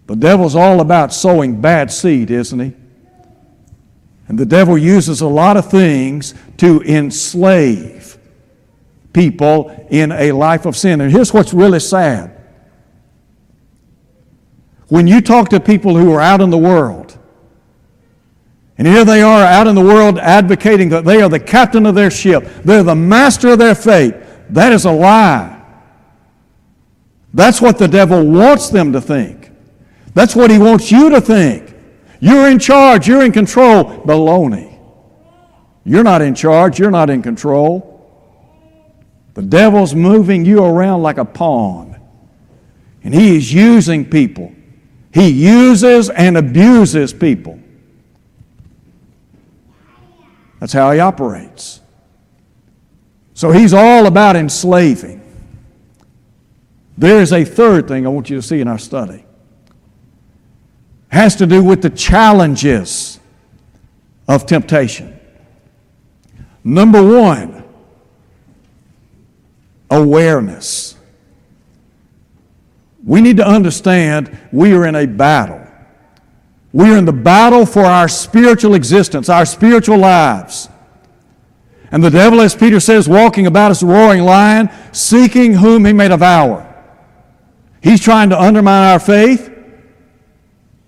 The 0.05 0.15
devil's 0.15 0.55
all 0.55 0.81
about 0.81 1.11
sowing 1.11 1.61
bad 1.61 1.91
seed, 1.91 2.29
isn't 2.29 2.59
he? 2.59 2.73
And 4.27 4.37
the 4.37 4.45
devil 4.45 4.77
uses 4.77 5.21
a 5.21 5.27
lot 5.27 5.57
of 5.57 5.71
things 5.71 6.35
to 6.57 6.83
enslave 6.83 8.16
people 9.17 9.87
in 9.89 10.11
a 10.11 10.31
life 10.31 10.67
of 10.67 10.77
sin. 10.77 11.01
And 11.01 11.11
here's 11.11 11.33
what's 11.33 11.51
really 11.51 11.79
sad. 11.79 12.39
When 14.89 15.07
you 15.07 15.21
talk 15.21 15.49
to 15.49 15.59
people 15.59 15.97
who 15.97 16.13
are 16.13 16.21
out 16.21 16.39
in 16.39 16.51
the 16.51 16.57
world, 16.57 17.17
and 18.77 18.85
here 18.87 19.03
they 19.03 19.23
are 19.23 19.41
out 19.41 19.65
in 19.65 19.73
the 19.73 19.83
world 19.83 20.19
advocating 20.19 20.89
that 20.89 21.03
they 21.03 21.19
are 21.19 21.29
the 21.29 21.39
captain 21.39 21.87
of 21.87 21.95
their 21.95 22.11
ship, 22.11 22.47
they're 22.63 22.83
the 22.83 22.95
master 22.95 23.49
of 23.49 23.57
their 23.57 23.73
fate, 23.73 24.13
that 24.51 24.71
is 24.71 24.85
a 24.85 24.91
lie. 24.91 25.65
That's 27.33 27.59
what 27.59 27.79
the 27.79 27.87
devil 27.87 28.23
wants 28.23 28.69
them 28.69 28.93
to 28.93 29.01
think. 29.01 29.51
That's 30.13 30.35
what 30.35 30.51
he 30.51 30.59
wants 30.59 30.91
you 30.91 31.09
to 31.09 31.19
think. 31.19 31.73
You're 32.19 32.49
in 32.49 32.59
charge, 32.59 33.07
you're 33.07 33.25
in 33.25 33.31
control. 33.31 33.83
Baloney. 34.05 34.79
You're 35.83 36.03
not 36.03 36.21
in 36.21 36.35
charge, 36.35 36.77
you're 36.77 36.91
not 36.91 37.09
in 37.09 37.23
control. 37.23 37.96
The 39.37 39.43
devil's 39.43 39.93
moving 39.93 40.45
you 40.45 40.65
around 40.65 41.03
like 41.03 41.19
a 41.19 41.23
pawn. 41.23 41.95
And 43.03 43.13
he 43.13 43.37
is 43.37 43.53
using 43.53 44.09
people. 44.09 44.51
He 45.13 45.29
uses 45.29 46.09
and 46.09 46.37
abuses 46.37 47.13
people. 47.13 47.59
That's 50.59 50.73
how 50.73 50.91
he 50.91 50.99
operates. 50.99 51.81
So 53.35 53.51
he's 53.51 53.75
all 53.75 54.07
about 54.07 54.35
enslaving. 54.35 55.21
There 56.97 57.21
is 57.21 57.31
a 57.31 57.45
third 57.45 57.87
thing 57.87 58.07
I 58.07 58.09
want 58.09 58.31
you 58.31 58.37
to 58.37 58.41
see 58.41 58.59
in 58.59 58.67
our 58.67 58.79
study 58.79 59.23
has 61.09 61.35
to 61.35 61.45
do 61.45 61.63
with 61.63 61.83
the 61.83 61.91
challenges 61.91 63.19
of 64.27 64.47
temptation. 64.47 65.19
Number 66.63 67.03
one, 67.03 67.56
awareness. 69.89 70.95
We 73.03 73.21
need 73.21 73.37
to 73.37 73.47
understand 73.47 74.37
we 74.51 74.73
are 74.73 74.85
in 74.85 74.95
a 74.95 75.05
battle. 75.05 75.65
We 76.73 76.91
are 76.91 76.97
in 76.97 77.05
the 77.05 77.13
battle 77.13 77.65
for 77.65 77.85
our 77.85 78.07
spiritual 78.07 78.75
existence, 78.75 79.29
our 79.29 79.45
spiritual 79.45 79.97
lives. 79.97 80.69
And 81.91 82.03
the 82.03 82.09
devil, 82.09 82.41
as 82.41 82.53
Peter 82.53 82.79
says, 82.79 83.07
walking 83.07 83.47
about 83.47 83.71
as 83.71 83.81
a 83.81 83.85
roaring 83.85 84.23
lion, 84.23 84.69
seeking 84.91 85.53
whom 85.53 85.85
he 85.85 85.93
may 85.93 86.09
devour. 86.09 86.65
He's 87.81 88.01
trying 88.01 88.29
to 88.31 88.41
undermine 88.41 88.91
our 88.91 88.99
faith. 88.99 89.53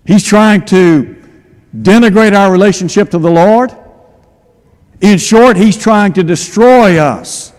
He's 0.04 0.24
trying 0.24 0.66
to 0.66 1.16
denigrate 1.74 2.36
our 2.36 2.52
relationship 2.52 3.10
to 3.10 3.18
the 3.18 3.30
Lord. 3.30 3.74
In 5.00 5.16
short, 5.16 5.56
he's 5.56 5.78
trying 5.78 6.12
to 6.14 6.22
destroy 6.22 6.98
us. 6.98 7.49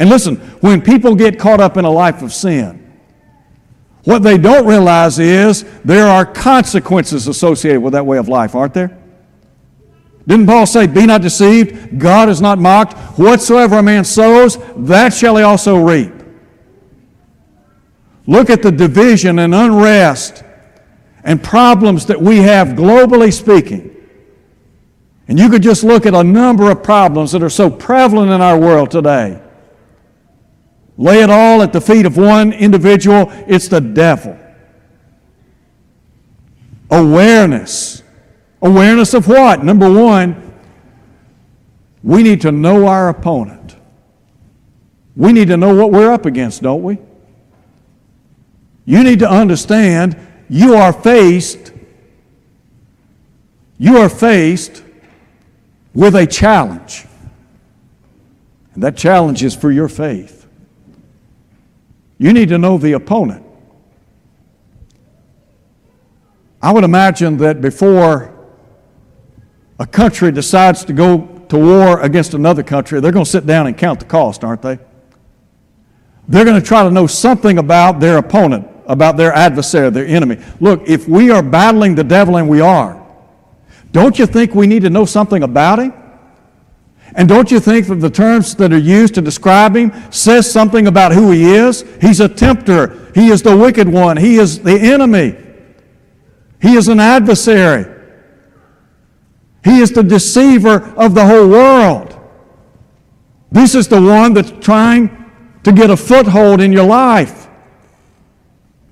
And 0.00 0.08
listen, 0.08 0.36
when 0.62 0.80
people 0.80 1.14
get 1.14 1.38
caught 1.38 1.60
up 1.60 1.76
in 1.76 1.84
a 1.84 1.90
life 1.90 2.22
of 2.22 2.32
sin, 2.32 2.90
what 4.04 4.22
they 4.22 4.38
don't 4.38 4.66
realize 4.66 5.18
is 5.18 5.66
there 5.84 6.06
are 6.06 6.24
consequences 6.24 7.28
associated 7.28 7.82
with 7.82 7.92
that 7.92 8.06
way 8.06 8.16
of 8.16 8.26
life, 8.26 8.54
aren't 8.54 8.72
there? 8.72 8.98
Didn't 10.26 10.46
Paul 10.46 10.64
say, 10.64 10.86
Be 10.86 11.04
not 11.04 11.20
deceived, 11.20 11.98
God 11.98 12.30
is 12.30 12.40
not 12.40 12.58
mocked. 12.58 12.94
Whatsoever 13.18 13.76
a 13.76 13.82
man 13.82 14.06
sows, 14.06 14.56
that 14.74 15.12
shall 15.12 15.36
he 15.36 15.42
also 15.42 15.76
reap. 15.76 16.14
Look 18.26 18.48
at 18.48 18.62
the 18.62 18.72
division 18.72 19.38
and 19.38 19.54
unrest 19.54 20.42
and 21.24 21.44
problems 21.44 22.06
that 22.06 22.22
we 22.22 22.38
have 22.38 22.68
globally 22.68 23.30
speaking. 23.30 23.94
And 25.28 25.38
you 25.38 25.50
could 25.50 25.62
just 25.62 25.84
look 25.84 26.06
at 26.06 26.14
a 26.14 26.24
number 26.24 26.70
of 26.70 26.82
problems 26.82 27.32
that 27.32 27.42
are 27.42 27.50
so 27.50 27.68
prevalent 27.68 28.30
in 28.30 28.40
our 28.40 28.58
world 28.58 28.90
today. 28.90 29.42
Lay 31.00 31.22
it 31.22 31.30
all 31.30 31.62
at 31.62 31.72
the 31.72 31.80
feet 31.80 32.04
of 32.04 32.18
one 32.18 32.52
individual, 32.52 33.32
it's 33.46 33.68
the 33.68 33.80
devil. 33.80 34.38
Awareness. 36.90 38.02
Awareness 38.60 39.14
of 39.14 39.26
what? 39.26 39.64
Number 39.64 39.90
one, 39.90 40.52
we 42.02 42.22
need 42.22 42.42
to 42.42 42.52
know 42.52 42.86
our 42.86 43.08
opponent. 43.08 43.76
We 45.16 45.32
need 45.32 45.48
to 45.48 45.56
know 45.56 45.74
what 45.74 45.90
we're 45.90 46.12
up 46.12 46.26
against, 46.26 46.62
don't 46.62 46.82
we? 46.82 46.98
You 48.84 49.02
need 49.02 49.20
to 49.20 49.30
understand 49.30 50.18
you 50.50 50.74
are 50.74 50.92
faced 50.92 51.72
you 53.78 53.96
are 53.96 54.10
faced 54.10 54.84
with 55.94 56.14
a 56.14 56.26
challenge. 56.26 57.06
And 58.74 58.82
that 58.82 58.94
challenge 58.94 59.42
is 59.42 59.56
for 59.56 59.72
your 59.72 59.88
faith. 59.88 60.39
You 62.20 62.34
need 62.34 62.50
to 62.50 62.58
know 62.58 62.76
the 62.76 62.92
opponent. 62.92 63.42
I 66.60 66.70
would 66.70 66.84
imagine 66.84 67.38
that 67.38 67.62
before 67.62 68.32
a 69.78 69.86
country 69.86 70.30
decides 70.30 70.84
to 70.84 70.92
go 70.92 71.26
to 71.48 71.56
war 71.56 72.02
against 72.02 72.34
another 72.34 72.62
country, 72.62 73.00
they're 73.00 73.10
going 73.10 73.24
to 73.24 73.30
sit 73.30 73.46
down 73.46 73.66
and 73.66 73.76
count 73.76 74.00
the 74.00 74.04
cost, 74.04 74.44
aren't 74.44 74.60
they? 74.60 74.78
They're 76.28 76.44
going 76.44 76.60
to 76.60 76.66
try 76.66 76.84
to 76.84 76.90
know 76.90 77.06
something 77.06 77.56
about 77.56 78.00
their 78.00 78.18
opponent 78.18 78.68
about 78.90 79.16
their 79.16 79.32
adversary, 79.32 79.88
their 79.90 80.06
enemy. 80.06 80.36
Look, 80.58 80.88
if 80.88 81.06
we 81.08 81.30
are 81.30 81.42
battling 81.42 81.94
the 81.94 82.04
devil, 82.04 82.36
and 82.36 82.48
we 82.48 82.60
are, 82.60 83.00
don't 83.92 84.18
you 84.18 84.26
think 84.26 84.54
we 84.54 84.66
need 84.66 84.82
to 84.82 84.90
know 84.90 85.04
something 85.04 85.42
about 85.42 85.78
him? 85.78 85.94
And 87.14 87.28
don't 87.28 87.50
you 87.50 87.58
think 87.58 87.86
that 87.88 87.96
the 87.96 88.10
terms 88.10 88.54
that 88.56 88.72
are 88.72 88.78
used 88.78 89.14
to 89.14 89.20
describe 89.20 89.74
him 89.74 89.92
says 90.10 90.50
something 90.50 90.86
about 90.86 91.12
who 91.12 91.30
he 91.32 91.44
is? 91.44 91.84
He's 92.00 92.20
a 92.20 92.28
tempter. 92.28 93.10
He 93.14 93.28
is 93.28 93.42
the 93.42 93.56
wicked 93.56 93.88
one. 93.88 94.16
He 94.16 94.36
is 94.36 94.60
the 94.60 94.78
enemy. 94.78 95.36
He 96.60 96.74
is 96.74 96.88
an 96.88 97.00
adversary. 97.00 97.96
He 99.64 99.80
is 99.80 99.90
the 99.90 100.02
deceiver 100.02 100.94
of 100.96 101.14
the 101.14 101.26
whole 101.26 101.48
world. 101.48 102.16
This 103.50 103.74
is 103.74 103.88
the 103.88 104.00
one 104.00 104.34
that's 104.34 104.52
trying 104.64 105.16
to 105.64 105.72
get 105.72 105.90
a 105.90 105.96
foothold 105.96 106.60
in 106.60 106.72
your 106.72 106.86
life. 106.86 107.48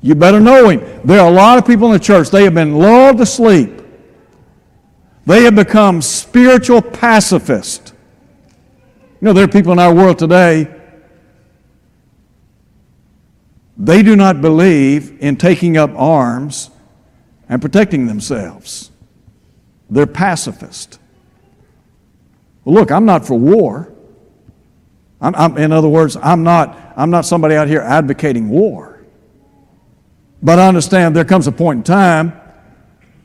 You 0.00 0.14
better 0.14 0.40
know 0.40 0.68
him. 0.68 1.00
There 1.04 1.20
are 1.20 1.28
a 1.28 1.33
lot 1.33 1.59
of 1.59 1.66
people 1.66 1.87
in 1.87 1.92
the 1.92 2.04
church, 2.04 2.31
they 2.31 2.44
have 2.44 2.54
been 2.54 2.74
lulled 2.74 3.18
to 3.18 3.26
sleep. 3.26 3.81
They 5.26 5.42
have 5.44 5.54
become 5.54 6.00
spiritual 6.00 6.81
pacifists. 6.81 7.88
You 9.20 9.26
know, 9.26 9.33
there 9.33 9.44
are 9.44 9.48
people 9.48 9.72
in 9.72 9.78
our 9.78 9.92
world 9.92 10.18
today, 10.18 10.72
they 13.76 14.02
do 14.02 14.16
not 14.16 14.40
believe 14.40 15.20
in 15.20 15.37
taking 15.37 15.76
up 15.76 15.90
arms 15.96 16.70
and 17.48 17.62
protecting 17.62 18.07
themselves. 18.07 18.90
They're 19.90 20.07
pacifist. 20.07 20.98
Well, 22.64 22.74
look, 22.74 22.90
I'm 22.90 23.07
not 23.07 23.26
for 23.26 23.38
war. 23.38 23.92
I'm, 25.20 25.35
I'm, 25.35 25.57
in 25.57 25.72
other 25.72 25.88
words, 25.88 26.16
I'm 26.16 26.42
not, 26.42 26.78
I'm 26.96 27.11
not 27.11 27.24
somebody 27.24 27.54
out 27.54 27.66
here 27.68 27.81
advocating 27.81 28.48
war. 28.48 29.04
But 30.42 30.59
I 30.59 30.68
understand 30.68 31.16
there 31.16 31.24
comes 31.24 31.46
a 31.46 31.52
point 31.52 31.78
in 31.78 31.83
time 31.83 32.38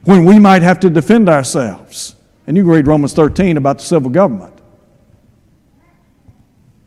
when 0.06 0.26
we 0.26 0.40
might 0.40 0.64
have 0.64 0.80
to 0.82 0.90
defend 0.90 1.30
ourselves. 1.30 2.16
And 2.48 2.58
you 2.58 2.64
read 2.64 2.88
Romans 2.88 3.14
13 3.14 3.58
about 3.58 3.78
the 3.80 3.84
civil 3.84 4.10
government. 4.10 4.53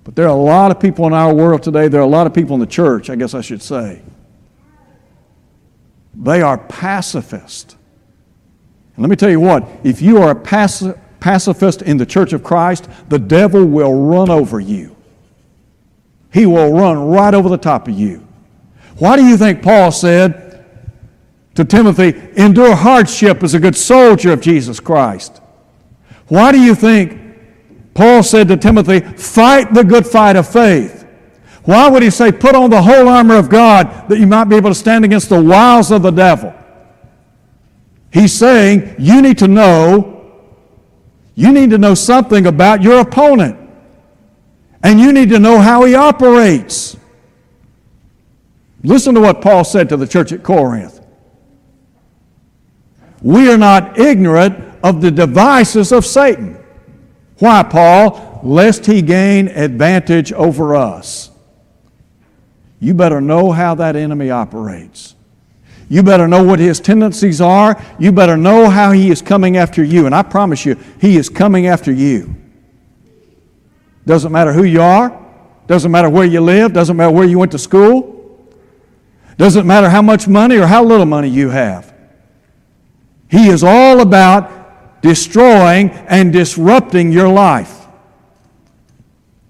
But 0.07 0.15
there 0.15 0.27
are 0.27 0.37
a 0.37 0.41
lot 0.41 0.71
of 0.71 0.79
people 0.79 1.05
in 1.09 1.13
our 1.13 1.35
world 1.35 1.65
today, 1.65 1.89
there 1.89 2.01
are 2.01 2.05
a 2.05 2.09
lot 2.09 2.29
of 2.29 2.33
people 2.33 2.55
in 2.55 2.61
the 2.61 2.67
church, 2.67 3.11
I 3.11 3.17
guess 3.17 3.35
I 3.35 3.41
should 3.41 3.61
say. 3.61 4.01
They 6.15 6.43
are 6.43 6.57
pacifist. 6.57 7.77
And 8.95 9.03
let 9.03 9.11
me 9.11 9.17
tell 9.17 9.31
you 9.31 9.41
what, 9.41 9.69
if 9.83 10.01
you 10.01 10.19
are 10.19 10.31
a 10.31 10.95
pacifist 11.21 11.83
in 11.83 11.97
the 11.97 12.07
church 12.07 12.33
of 12.33 12.45
Christ, 12.45 12.89
the 13.09 13.19
devil 13.19 13.67
will 13.67 13.93
run 14.07 14.31
over 14.31 14.61
you. 14.61 14.95
He 16.33 16.47
will 16.47 16.73
run 16.73 17.09
right 17.09 17.35
over 17.35 17.49
the 17.49 17.59
top 17.59 17.89
of 17.89 17.99
you. 17.99 18.25
Why 18.99 19.17
do 19.17 19.27
you 19.27 19.37
think 19.37 19.61
Paul 19.61 19.91
said 19.91 20.65
to 21.57 21.65
Timothy, 21.65 22.15
endure 22.37 22.77
hardship 22.77 23.43
as 23.43 23.55
a 23.55 23.59
good 23.59 23.75
soldier 23.75 24.31
of 24.31 24.41
Jesus 24.41 24.79
Christ? 24.79 25.41
Why 26.29 26.53
do 26.53 26.61
you 26.61 26.77
think 26.77 27.26
Paul 27.97 28.23
said 28.23 28.49
to 28.49 28.59
Timothy, 28.59 29.01
Fight 29.01 29.73
the 29.73 29.83
good 29.83 30.07
fight 30.07 30.37
of 30.37 30.47
faith. 30.47 31.07
Why 31.65 31.89
would 31.89 32.03
he 32.03 32.11
say, 32.11 32.31
Put 32.31 32.55
on 32.55 32.69
the 32.69 32.83
whole 32.83 33.09
armor 33.09 33.37
of 33.37 33.49
God 33.49 34.09
that 34.11 34.19
you 34.19 34.27
might 34.27 34.45
be 34.45 34.55
able 34.55 34.71
to 34.71 34.75
stand 34.75 35.07
against 35.07 35.31
the 35.31 35.43
wiles 35.43 35.91
of 35.91 36.03
the 36.03 36.11
devil? 36.11 36.55
He's 38.13 38.35
saying, 38.35 38.97
You 38.99 39.23
need 39.23 39.39
to 39.39 39.49
know, 39.49 40.45
you 41.35 41.53
need 41.53 41.71
to 41.71 41.79
know 41.79 41.95
something 41.95 42.47
about 42.47 42.83
your 42.83 43.01
opponent. 43.01 43.59
And 44.83 45.01
you 45.01 45.11
need 45.11 45.31
to 45.31 45.39
know 45.39 45.59
how 45.59 45.85
he 45.85 45.95
operates. 45.95 46.99
Listen 48.85 49.15
to 49.15 49.23
what 49.23 49.41
Paul 49.41 49.65
said 49.65 49.89
to 49.89 49.97
the 49.97 50.07
church 50.07 50.33
at 50.33 50.43
Corinth. 50.43 51.01
We 53.23 53.51
are 53.51 53.57
not 53.59 53.99
ignorant 53.99 54.63
of 54.85 55.01
the 55.01 55.11
devices 55.11 55.93
of 55.93 56.05
Satan. 56.05 56.63
Why, 57.39 57.63
Paul? 57.63 58.41
Lest 58.43 58.87
he 58.87 59.03
gain 59.03 59.49
advantage 59.49 60.33
over 60.33 60.77
us. 60.77 61.31
You 62.81 62.95
better 62.95 63.21
know 63.21 63.53
how 63.53 63.75
that 63.77 63.97
enemy 63.97 64.31
operates. 64.31 65.15
You 65.89 66.03
better 66.03 66.27
know 66.27 66.43
what 66.43 66.59
his 66.59 66.81
tendencies 66.81 67.41
are. 67.41 67.81
You 67.99 68.13
better 68.13 68.37
know 68.37 68.69
how 68.69 68.93
he 68.93 69.11
is 69.11 69.23
coming 69.23 69.57
after 69.57 69.85
you. 69.85 70.07
And 70.07 70.15
I 70.15 70.23
promise 70.23 70.67
you, 70.67 70.77
he 71.01 71.17
is 71.17 71.29
coming 71.29 71.67
after 71.67 71.93
you. 71.93 72.35
Doesn't 74.05 74.33
matter 74.33 74.53
who 74.53 74.65
you 74.65 74.83
are, 74.83 75.21
doesn't 75.67 75.91
matter 75.91 76.09
where 76.09 76.25
you 76.25 76.41
live, 76.41 76.73
doesn't 76.73 76.97
matter 76.97 77.11
where 77.11 77.25
you 77.25 77.39
went 77.41 77.53
to 77.53 77.59
school, 77.59 78.47
doesn't 79.37 79.67
matter 79.67 79.89
how 79.89 80.01
much 80.01 80.29
money 80.29 80.57
or 80.57 80.67
how 80.67 80.85
little 80.85 81.07
money 81.07 81.29
you 81.29 81.51
have. 81.51 81.93
He 83.29 83.49
is 83.49 83.65
all 83.65 84.01
about 84.01 84.56
destroying 85.07 85.91
and 86.09 86.33
disrupting 86.33 87.13
your 87.13 87.29
life. 87.29 87.87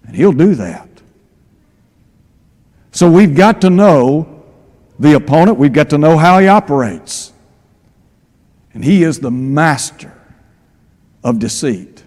And 0.06 0.14
He'll 0.14 0.32
do 0.32 0.54
that. 0.56 0.88
So 2.92 3.10
we've 3.10 3.34
got 3.34 3.60
to 3.62 3.70
know 3.70 4.44
the 4.98 5.14
opponent, 5.14 5.58
we've 5.58 5.72
got 5.72 5.90
to 5.90 5.98
know 5.98 6.16
how 6.16 6.38
he 6.38 6.48
operates. 6.48 7.32
And 8.72 8.84
he 8.84 9.02
is 9.02 9.20
the 9.20 9.30
master 9.30 10.12
of 11.22 11.38
deceit. 11.38 12.04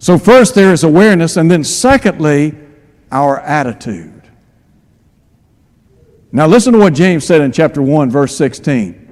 So, 0.00 0.18
first 0.18 0.54
there 0.54 0.72
is 0.72 0.84
awareness, 0.84 1.36
and 1.36 1.50
then 1.50 1.64
secondly, 1.64 2.56
our 3.10 3.40
attitude. 3.40 4.22
Now, 6.30 6.46
listen 6.46 6.72
to 6.74 6.78
what 6.78 6.94
James 6.94 7.24
said 7.24 7.40
in 7.40 7.50
chapter 7.50 7.82
1, 7.82 8.10
verse 8.10 8.36
16. 8.36 9.06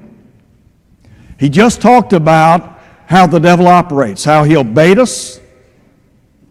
He 1.38 1.48
just 1.48 1.80
talked 1.80 2.12
about 2.12 2.75
how 3.06 3.26
the 3.26 3.38
devil 3.38 3.66
operates, 3.66 4.24
how 4.24 4.44
he'll 4.44 4.64
bait 4.64 4.98
us. 4.98 5.38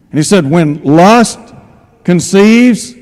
And 0.10 0.20
he 0.20 0.24
said, 0.24 0.50
when 0.50 0.84
lust 0.84 1.40
conceives, 2.04 2.94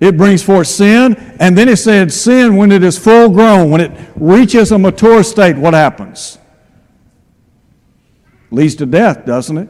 it 0.00 0.16
brings 0.16 0.42
forth 0.42 0.68
sin. 0.68 1.16
And 1.40 1.58
then 1.58 1.68
he 1.68 1.76
said, 1.76 2.12
sin, 2.12 2.56
when 2.56 2.70
it 2.72 2.82
is 2.82 2.98
full 2.98 3.30
grown, 3.30 3.70
when 3.70 3.80
it 3.80 3.92
reaches 4.14 4.70
a 4.72 4.78
mature 4.78 5.22
state, 5.22 5.56
what 5.56 5.74
happens? 5.74 6.38
Leads 8.50 8.76
to 8.76 8.86
death, 8.86 9.26
doesn't 9.26 9.58
it? 9.58 9.68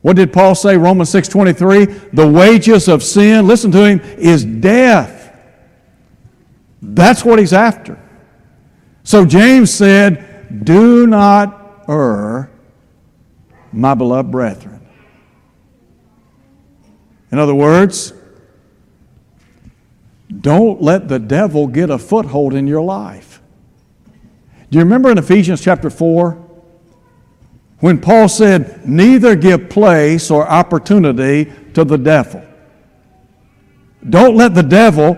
What 0.00 0.16
did 0.16 0.32
Paul 0.32 0.56
say? 0.56 0.76
Romans 0.76 1.10
6:23, 1.12 2.10
the 2.12 2.26
wages 2.26 2.88
of 2.88 3.04
sin, 3.04 3.46
listen 3.46 3.70
to 3.70 3.84
him, 3.84 4.00
is 4.18 4.44
death. 4.44 5.32
That's 6.82 7.24
what 7.24 7.38
he's 7.38 7.52
after. 7.52 7.96
So 9.04 9.24
James 9.24 9.72
said, 9.72 10.31
do 10.52 11.06
not 11.06 11.84
err, 11.88 12.50
my 13.72 13.94
beloved 13.94 14.30
brethren. 14.30 14.86
In 17.30 17.38
other 17.38 17.54
words, 17.54 18.12
don't 20.40 20.82
let 20.82 21.08
the 21.08 21.18
devil 21.18 21.66
get 21.66 21.90
a 21.90 21.98
foothold 21.98 22.54
in 22.54 22.66
your 22.66 22.82
life. 22.82 23.40
Do 24.70 24.78
you 24.78 24.84
remember 24.84 25.10
in 25.10 25.18
Ephesians 25.18 25.62
chapter 25.62 25.90
4 25.90 26.32
when 27.80 28.00
Paul 28.00 28.28
said, 28.28 28.86
Neither 28.88 29.34
give 29.34 29.68
place 29.68 30.30
or 30.30 30.48
opportunity 30.48 31.52
to 31.74 31.84
the 31.84 31.98
devil? 31.98 32.42
Don't 34.08 34.36
let 34.36 34.54
the 34.54 34.62
devil 34.62 35.16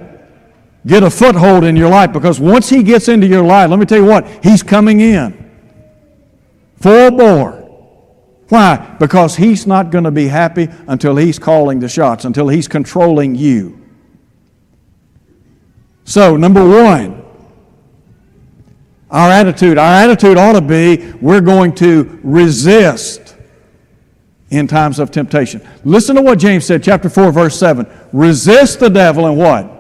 get 0.86 1.02
a 1.02 1.10
foothold 1.10 1.64
in 1.64 1.76
your 1.76 1.88
life 1.88 2.12
because 2.12 2.38
once 2.38 2.68
he 2.68 2.82
gets 2.82 3.08
into 3.08 3.26
your 3.26 3.44
life, 3.44 3.70
let 3.70 3.78
me 3.78 3.86
tell 3.86 3.98
you 3.98 4.04
what, 4.04 4.26
he's 4.42 4.62
coming 4.62 5.00
in 5.00 5.44
full 6.84 7.10
bore. 7.12 7.52
Why? 8.50 8.96
Because 9.00 9.36
he's 9.36 9.66
not 9.66 9.90
going 9.90 10.04
to 10.04 10.10
be 10.10 10.28
happy 10.28 10.68
until 10.86 11.16
he's 11.16 11.38
calling 11.38 11.80
the 11.80 11.88
shots, 11.88 12.26
until 12.26 12.48
he's 12.48 12.68
controlling 12.68 13.34
you. 13.34 13.80
So, 16.04 16.36
number 16.36 16.68
one, 16.68 17.24
our 19.10 19.30
attitude. 19.30 19.78
Our 19.78 20.04
attitude 20.04 20.36
ought 20.36 20.52
to 20.52 20.60
be 20.60 21.12
we're 21.22 21.40
going 21.40 21.74
to 21.76 22.20
resist 22.22 23.34
in 24.50 24.66
times 24.66 24.98
of 24.98 25.10
temptation. 25.10 25.66
Listen 25.84 26.16
to 26.16 26.22
what 26.22 26.38
James 26.38 26.66
said, 26.66 26.82
chapter 26.82 27.08
4, 27.08 27.32
verse 27.32 27.58
7. 27.58 27.86
Resist 28.12 28.80
the 28.80 28.90
devil 28.90 29.26
and 29.26 29.38
what? 29.38 29.73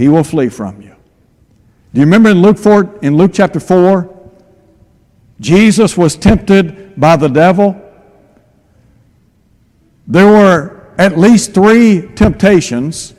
He 0.00 0.08
will 0.08 0.24
flee 0.24 0.48
from 0.48 0.80
you. 0.80 0.96
Do 1.92 2.00
you 2.00 2.06
remember 2.06 2.30
in 2.30 2.40
Luke 2.40 2.56
4, 2.56 3.00
in 3.02 3.18
Luke 3.18 3.32
chapter 3.34 3.60
4, 3.60 4.08
Jesus 5.38 5.94
was 5.94 6.16
tempted 6.16 6.98
by 6.98 7.16
the 7.16 7.28
devil? 7.28 7.78
There 10.06 10.26
were 10.26 10.94
at 10.96 11.18
least 11.18 11.52
three 11.52 12.08
temptations. 12.14 13.12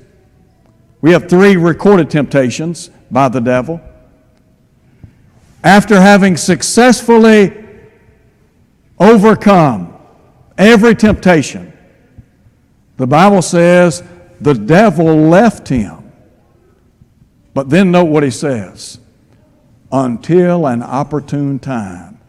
We 1.02 1.12
have 1.12 1.30
three 1.30 1.56
recorded 1.56 2.10
temptations 2.10 2.90
by 3.12 3.30
the 3.30 3.42
devil. 3.42 3.80
After 5.64 6.02
having 6.02 6.36
successfully 6.36 7.64
overcome 8.98 10.00
every 10.58 10.96
temptation, 10.96 11.74
the 12.98 13.06
Bible 13.06 13.44
says 13.44 14.02
the 14.40 14.56
devil 14.56 15.16
left 15.16 15.68
him 15.68 16.01
but 17.54 17.70
then 17.70 17.92
note 17.92 18.06
what 18.06 18.24
he 18.24 18.32
says 18.32 19.00
until 19.92 20.68
an 20.68 20.82
opportune 20.82 21.60
time. 21.60 22.20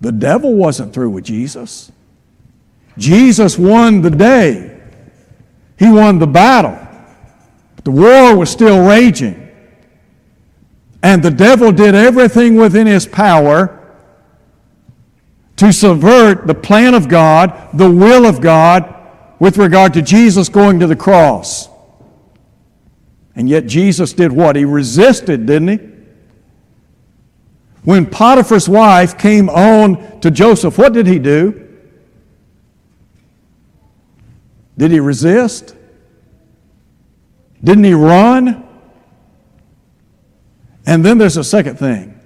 The 0.00 0.12
devil 0.12 0.54
wasn't 0.54 0.92
through 0.92 1.10
with 1.10 1.24
Jesus. 1.24 1.92
Jesus 2.96 3.58
won 3.58 4.02
the 4.02 4.10
day, 4.10 4.80
he 5.78 5.90
won 5.90 6.18
the 6.18 6.26
battle. 6.26 6.78
The 7.84 7.92
war 7.92 8.36
was 8.36 8.50
still 8.50 8.86
raging. 8.86 9.48
And 11.02 11.22
the 11.22 11.30
devil 11.30 11.70
did 11.70 11.94
everything 11.94 12.56
within 12.56 12.86
his 12.86 13.06
power 13.06 13.74
to 15.56 15.72
subvert 15.72 16.46
the 16.46 16.54
plan 16.54 16.94
of 16.94 17.08
God, 17.08 17.70
the 17.72 17.90
will 17.90 18.26
of 18.26 18.40
God, 18.40 18.94
with 19.38 19.58
regard 19.58 19.94
to 19.94 20.02
Jesus 20.02 20.48
going 20.48 20.80
to 20.80 20.86
the 20.86 20.96
cross. 20.96 21.68
And 23.38 23.48
yet 23.48 23.66
Jesus 23.66 24.12
did 24.12 24.32
what? 24.32 24.56
He 24.56 24.64
resisted, 24.64 25.46
didn't 25.46 25.68
he? 25.68 25.78
When 27.84 28.04
Potiphar's 28.04 28.68
wife 28.68 29.16
came 29.16 29.48
on 29.48 30.20
to 30.20 30.30
Joseph, 30.32 30.76
what 30.76 30.92
did 30.92 31.06
he 31.06 31.20
do? 31.20 31.68
Did 34.76 34.90
he 34.90 34.98
resist? 34.98 35.76
Didn't 37.62 37.84
he 37.84 37.94
run? 37.94 38.66
And 40.84 41.04
then 41.04 41.18
there's 41.18 41.36
a 41.36 41.44
second 41.44 41.78
thing. 41.78 42.18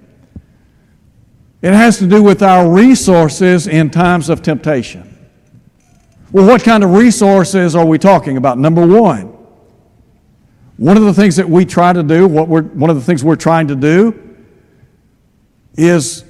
It 1.61 1.73
has 1.73 1.99
to 1.99 2.07
do 2.07 2.23
with 2.23 2.41
our 2.41 2.67
resources 2.67 3.67
in 3.67 3.91
times 3.91 4.29
of 4.29 4.41
temptation. 4.41 5.27
Well, 6.31 6.47
what 6.47 6.63
kind 6.63 6.83
of 6.83 6.89
resources 6.89 7.75
are 7.75 7.85
we 7.85 7.99
talking 7.99 8.35
about? 8.35 8.57
Number 8.57 8.85
one, 8.85 9.32
one 10.77 10.97
of 10.97 11.03
the 11.03 11.13
things 11.13 11.35
that 11.35 11.47
we 11.47 11.65
try 11.65 11.93
to 11.93 12.03
do, 12.03 12.27
what 12.27 12.47
we're, 12.47 12.63
one 12.63 12.89
of 12.89 12.95
the 12.95 13.01
things 13.01 13.23
we're 13.23 13.35
trying 13.35 13.67
to 13.67 13.75
do, 13.75 14.35
is 15.75 16.23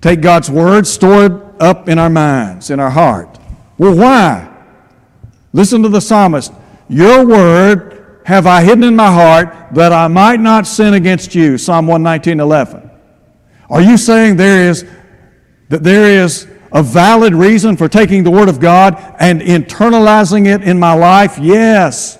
take 0.00 0.20
God's 0.20 0.50
Word, 0.50 0.86
store 0.86 1.26
it 1.26 1.32
up 1.60 1.88
in 1.88 1.98
our 1.98 2.10
minds, 2.10 2.70
in 2.70 2.80
our 2.80 2.90
heart. 2.90 3.38
Well, 3.78 3.96
why? 3.96 4.48
Listen 5.52 5.82
to 5.82 5.88
the 5.88 6.00
psalmist. 6.00 6.52
Your 6.88 7.26
Word 7.26 8.20
have 8.24 8.46
I 8.46 8.62
hidden 8.62 8.84
in 8.84 8.94
my 8.94 9.12
heart 9.12 9.74
that 9.74 9.92
I 9.92 10.06
might 10.08 10.40
not 10.40 10.66
sin 10.66 10.94
against 10.94 11.34
you. 11.34 11.58
Psalm 11.58 11.86
119, 11.86 12.40
11. 12.40 12.90
Are 13.68 13.80
you 13.80 13.96
saying 13.96 14.36
there 14.36 14.68
is, 14.68 14.84
that 15.70 15.82
there 15.82 16.22
is 16.22 16.46
a 16.72 16.82
valid 16.82 17.34
reason 17.34 17.76
for 17.76 17.88
taking 17.88 18.22
the 18.22 18.30
Word 18.30 18.48
of 18.48 18.60
God 18.60 18.96
and 19.18 19.40
internalizing 19.40 20.46
it 20.46 20.62
in 20.62 20.78
my 20.78 20.92
life? 20.92 21.38
Yes. 21.38 22.18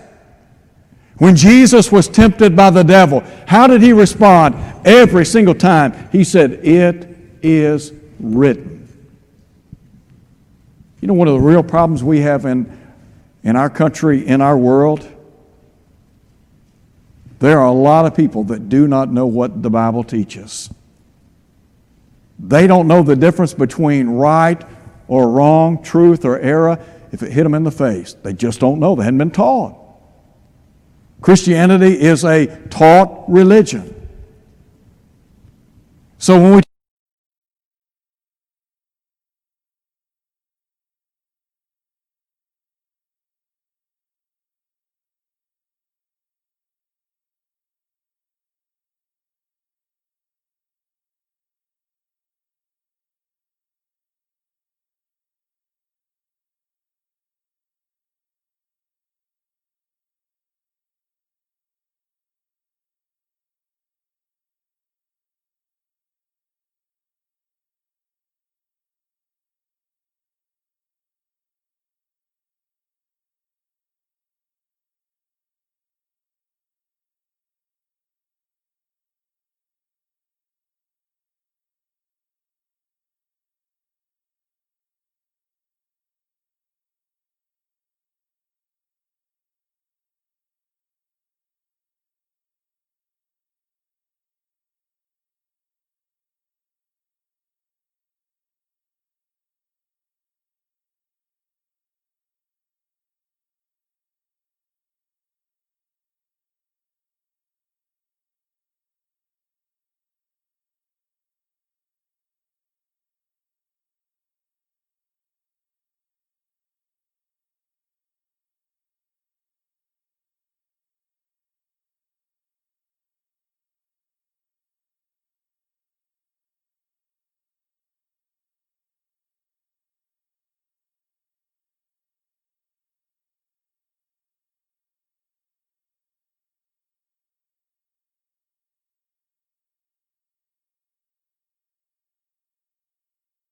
When 1.23 1.37
Jesus 1.37 1.93
was 1.93 2.09
tempted 2.09 2.57
by 2.57 2.71
the 2.71 2.83
devil, 2.83 3.23
how 3.47 3.69
did 3.69 3.81
he 3.81 3.93
respond? 3.93 4.57
Every 4.85 5.25
single 5.25 5.55
time, 5.55 6.09
he 6.11 6.25
said, 6.25 6.55
It 6.67 7.17
is 7.43 7.93
written. 8.19 8.89
You 11.01 11.07
know, 11.07 11.15
one 11.15 11.29
of 11.29 11.35
the 11.35 11.41
real 11.41 11.63
problems 11.63 12.03
we 12.03 12.23
have 12.23 12.45
in, 12.45 12.77
in 13.45 13.55
our 13.55 13.71
country, 13.71 14.27
in 14.27 14.41
our 14.41 14.59
world, 14.59 15.09
there 17.39 17.61
are 17.61 17.69
a 17.69 17.73
lot 17.73 18.05
of 18.05 18.17
people 18.17 18.43
that 18.47 18.69
do 18.69 18.89
not 18.89 19.09
know 19.09 19.29
what 19.29 19.63
the 19.63 19.71
Bible 19.71 20.03
teaches. 20.03 20.75
They 22.41 22.67
don't 22.67 22.89
know 22.89 23.05
the 23.05 23.15
difference 23.15 23.55
between 23.55 24.09
right 24.09 24.61
or 25.07 25.29
wrong, 25.29 25.85
truth 25.85 26.25
or 26.25 26.41
error, 26.41 26.85
if 27.13 27.23
it 27.23 27.31
hit 27.31 27.45
them 27.45 27.55
in 27.55 27.63
the 27.63 27.71
face. 27.71 28.15
They 28.15 28.33
just 28.33 28.59
don't 28.59 28.81
know. 28.81 28.97
They 28.97 29.05
hadn't 29.05 29.19
been 29.19 29.31
taught. 29.31 29.82
Christianity 31.23 31.99
is 32.01 32.25
a 32.25 32.47
taught 32.69 33.25
religion. 33.29 33.89
So 36.19 36.41
when 36.41 36.57
we 36.57 36.63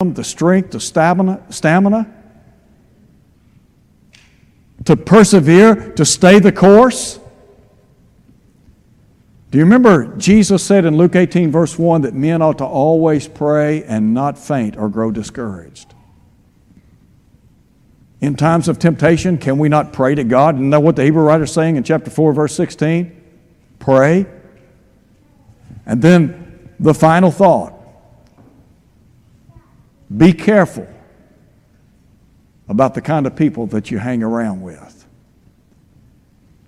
the 0.01 0.25
strength, 0.25 0.71
the 0.71 0.81
stamina, 0.81 1.45
stamina 1.51 2.11
to 4.87 4.97
persevere, 4.97 5.93
to 5.93 6.05
stay 6.07 6.39
the 6.39 6.53
course. 6.53 7.19
Do 9.51 9.59
you 9.59 9.65
remember 9.65 10.17
Jesus 10.17 10.65
said 10.65 10.87
in 10.87 10.97
Luke 10.97 11.17
18, 11.17 11.51
verse 11.51 11.79
1, 11.79 12.03
that 12.03 12.15
men 12.15 12.41
ought 12.41 12.59
to 12.59 12.65
always 12.65 13.29
pray 13.29 13.85
and 13.85 14.15
not 14.15 14.39
faint 14.39 14.77
or 14.77 14.89
grow 14.89 15.11
discouraged? 15.11 15.95
In 18.23 18.37
times 18.37 18.69
of 18.69 18.79
temptation, 18.79 19.37
can 19.39 19.59
we 19.59 19.69
not 19.69 19.93
pray 19.93 20.15
to 20.15 20.25
God? 20.25 20.55
And 20.55 20.71
know 20.71 20.81
what 20.81 20.97
the 20.97 21.05
Hebrew 21.05 21.23
writer 21.23 21.45
is 21.45 21.53
saying 21.53 21.77
in 21.77 21.85
chapter 21.85 22.11
4, 22.11 22.33
verse 22.33 22.55
16? 22.55 23.21
Pray. 23.81 24.27
And 25.85 26.01
then 26.01 26.71
the 26.79 26.95
final 26.95 27.31
thought 27.31 27.80
be 30.17 30.33
careful 30.33 30.89
about 32.69 32.95
the 32.95 33.01
kind 33.01 33.27
of 33.27 33.37
people 33.37 33.67
that 33.67 33.91
you 33.91 33.99
hang 33.99 34.23
around 34.23 34.61
with. 34.61 35.07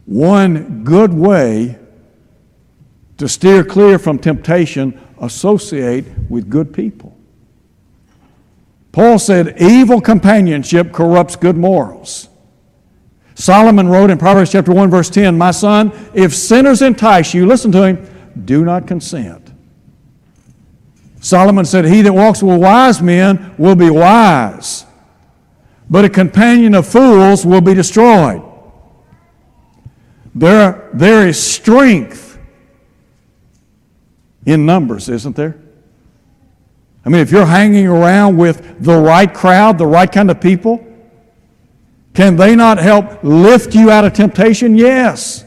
One 0.04 0.84
good 0.84 1.12
way 1.12 1.78
to 3.18 3.28
steer 3.28 3.62
clear 3.62 3.98
from 3.98 4.18
temptation, 4.18 5.00
associate 5.20 6.04
with 6.28 6.50
good 6.50 6.72
people. 6.72 7.16
Paul 8.90 9.18
said, 9.18 9.60
evil 9.60 10.00
companionship 10.00 10.92
corrupts 10.92 11.36
good 11.36 11.56
morals. 11.56 12.28
Solomon 13.34 13.88
wrote 13.88 14.10
in 14.10 14.18
Proverbs 14.18 14.52
chapter 14.52 14.72
1 14.72 14.90
verse 14.90 15.08
10, 15.08 15.38
"My 15.38 15.50
son, 15.50 15.92
if 16.12 16.34
sinners 16.34 16.82
entice 16.82 17.32
you, 17.32 17.46
listen 17.46 17.72
to 17.72 17.82
him, 17.84 18.06
do 18.44 18.64
not 18.64 18.86
consent. 18.86 19.41
Solomon 21.22 21.64
said, 21.64 21.84
He 21.84 22.02
that 22.02 22.12
walks 22.12 22.42
with 22.42 22.60
wise 22.60 23.00
men 23.00 23.54
will 23.56 23.76
be 23.76 23.88
wise, 23.88 24.84
but 25.88 26.04
a 26.04 26.10
companion 26.10 26.74
of 26.74 26.86
fools 26.86 27.46
will 27.46 27.60
be 27.60 27.74
destroyed. 27.74 28.42
There, 30.34 30.90
there 30.92 31.28
is 31.28 31.40
strength 31.40 32.38
in 34.44 34.66
numbers, 34.66 35.08
isn't 35.08 35.36
there? 35.36 35.60
I 37.04 37.08
mean, 37.08 37.20
if 37.20 37.30
you're 37.30 37.46
hanging 37.46 37.86
around 37.86 38.36
with 38.36 38.82
the 38.82 38.98
right 38.98 39.32
crowd, 39.32 39.78
the 39.78 39.86
right 39.86 40.10
kind 40.10 40.28
of 40.28 40.40
people, 40.40 40.84
can 42.14 42.34
they 42.34 42.56
not 42.56 42.78
help 42.78 43.22
lift 43.22 43.76
you 43.76 43.92
out 43.92 44.04
of 44.04 44.12
temptation? 44.12 44.76
Yes. 44.76 45.44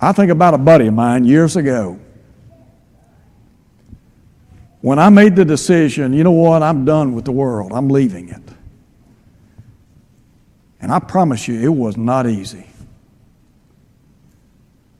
I 0.00 0.12
think 0.12 0.30
about 0.30 0.54
a 0.54 0.58
buddy 0.58 0.86
of 0.86 0.94
mine 0.94 1.24
years 1.24 1.56
ago. 1.56 1.98
When 4.80 4.98
I 4.98 5.10
made 5.10 5.36
the 5.36 5.44
decision, 5.44 6.14
you 6.14 6.24
know 6.24 6.30
what, 6.30 6.62
I'm 6.62 6.86
done 6.86 7.14
with 7.14 7.26
the 7.26 7.32
world, 7.32 7.72
I'm 7.72 7.88
leaving 7.88 8.30
it. 8.30 8.42
And 10.80 10.90
I 10.90 10.98
promise 10.98 11.46
you, 11.46 11.60
it 11.60 11.68
was 11.68 11.98
not 11.98 12.26
easy. 12.26 12.66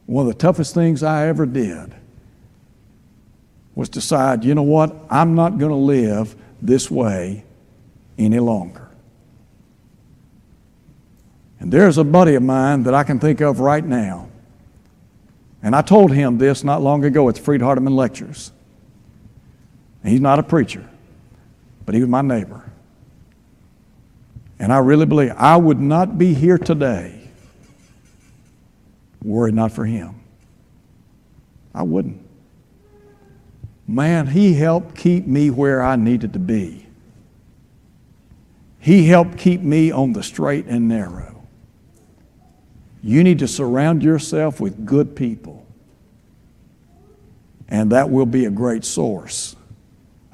One 0.04 0.26
of 0.26 0.32
the 0.32 0.38
toughest 0.38 0.74
things 0.74 1.02
I 1.02 1.28
ever 1.28 1.46
did 1.46 1.94
was 3.74 3.88
decide, 3.88 4.44
you 4.44 4.54
know 4.54 4.62
what, 4.62 4.94
I'm 5.08 5.34
not 5.34 5.56
going 5.56 5.70
to 5.70 5.76
live 5.76 6.36
this 6.60 6.90
way 6.90 7.44
any 8.18 8.38
longer. 8.38 8.90
And 11.60 11.72
there's 11.72 11.96
a 11.96 12.04
buddy 12.04 12.34
of 12.34 12.42
mine 12.42 12.82
that 12.82 12.92
I 12.92 13.04
can 13.04 13.18
think 13.18 13.40
of 13.40 13.60
right 13.60 13.84
now. 13.84 14.29
And 15.62 15.76
I 15.76 15.82
told 15.82 16.12
him 16.12 16.38
this 16.38 16.64
not 16.64 16.82
long 16.82 17.04
ago 17.04 17.28
at 17.28 17.34
the 17.34 17.40
Freed 17.42 17.60
Hardeman 17.60 17.94
Lectures. 17.94 18.52
And 20.02 20.12
he's 20.12 20.20
not 20.20 20.38
a 20.38 20.42
preacher, 20.42 20.88
but 21.84 21.94
he 21.94 22.00
was 22.00 22.08
my 22.08 22.22
neighbor. 22.22 22.64
And 24.58 24.72
I 24.72 24.78
really 24.78 25.06
believe 25.06 25.32
I 25.36 25.56
would 25.56 25.80
not 25.80 26.18
be 26.18 26.34
here 26.34 26.58
today 26.58 27.20
were 29.22 29.48
it 29.48 29.54
not 29.54 29.72
for 29.72 29.84
him. 29.84 30.14
I 31.74 31.82
wouldn't. 31.82 32.26
Man, 33.86 34.28
he 34.28 34.54
helped 34.54 34.96
keep 34.96 35.26
me 35.26 35.50
where 35.50 35.82
I 35.82 35.96
needed 35.96 36.32
to 36.34 36.38
be. 36.38 36.86
He 38.78 39.06
helped 39.06 39.36
keep 39.36 39.60
me 39.60 39.90
on 39.90 40.12
the 40.12 40.22
straight 40.22 40.66
and 40.66 40.88
narrow. 40.88 41.29
You 43.02 43.24
need 43.24 43.38
to 43.38 43.48
surround 43.48 44.02
yourself 44.02 44.60
with 44.60 44.84
good 44.84 45.16
people, 45.16 45.66
and 47.68 47.92
that 47.92 48.10
will 48.10 48.26
be 48.26 48.44
a 48.44 48.50
great 48.50 48.84
source 48.84 49.56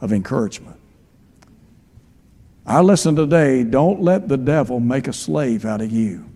of 0.00 0.12
encouragement. 0.12 0.76
Our 2.66 2.82
lesson 2.82 3.14
today 3.14 3.62
don't 3.62 4.02
let 4.02 4.28
the 4.28 4.36
devil 4.36 4.80
make 4.80 5.06
a 5.06 5.12
slave 5.12 5.64
out 5.64 5.80
of 5.80 5.92
you. 5.92 6.28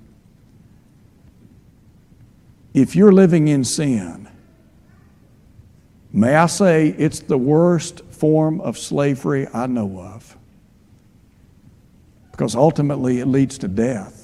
If 2.73 2.95
you're 2.95 3.11
living 3.11 3.49
in 3.49 3.65
sin, 3.65 4.29
may 6.13 6.37
I 6.37 6.47
say 6.47 6.89
it's 6.91 7.19
the 7.19 7.39
worst 7.39 8.05
form 8.13 8.61
of 8.61 8.79
slavery 8.79 9.49
I 9.53 9.67
know 9.67 10.01
of. 10.01 10.37
Because 12.31 12.55
ultimately 12.55 13.19
it 13.19 13.27
leads 13.27 13.59
to 13.59 13.69
death. 13.69 14.20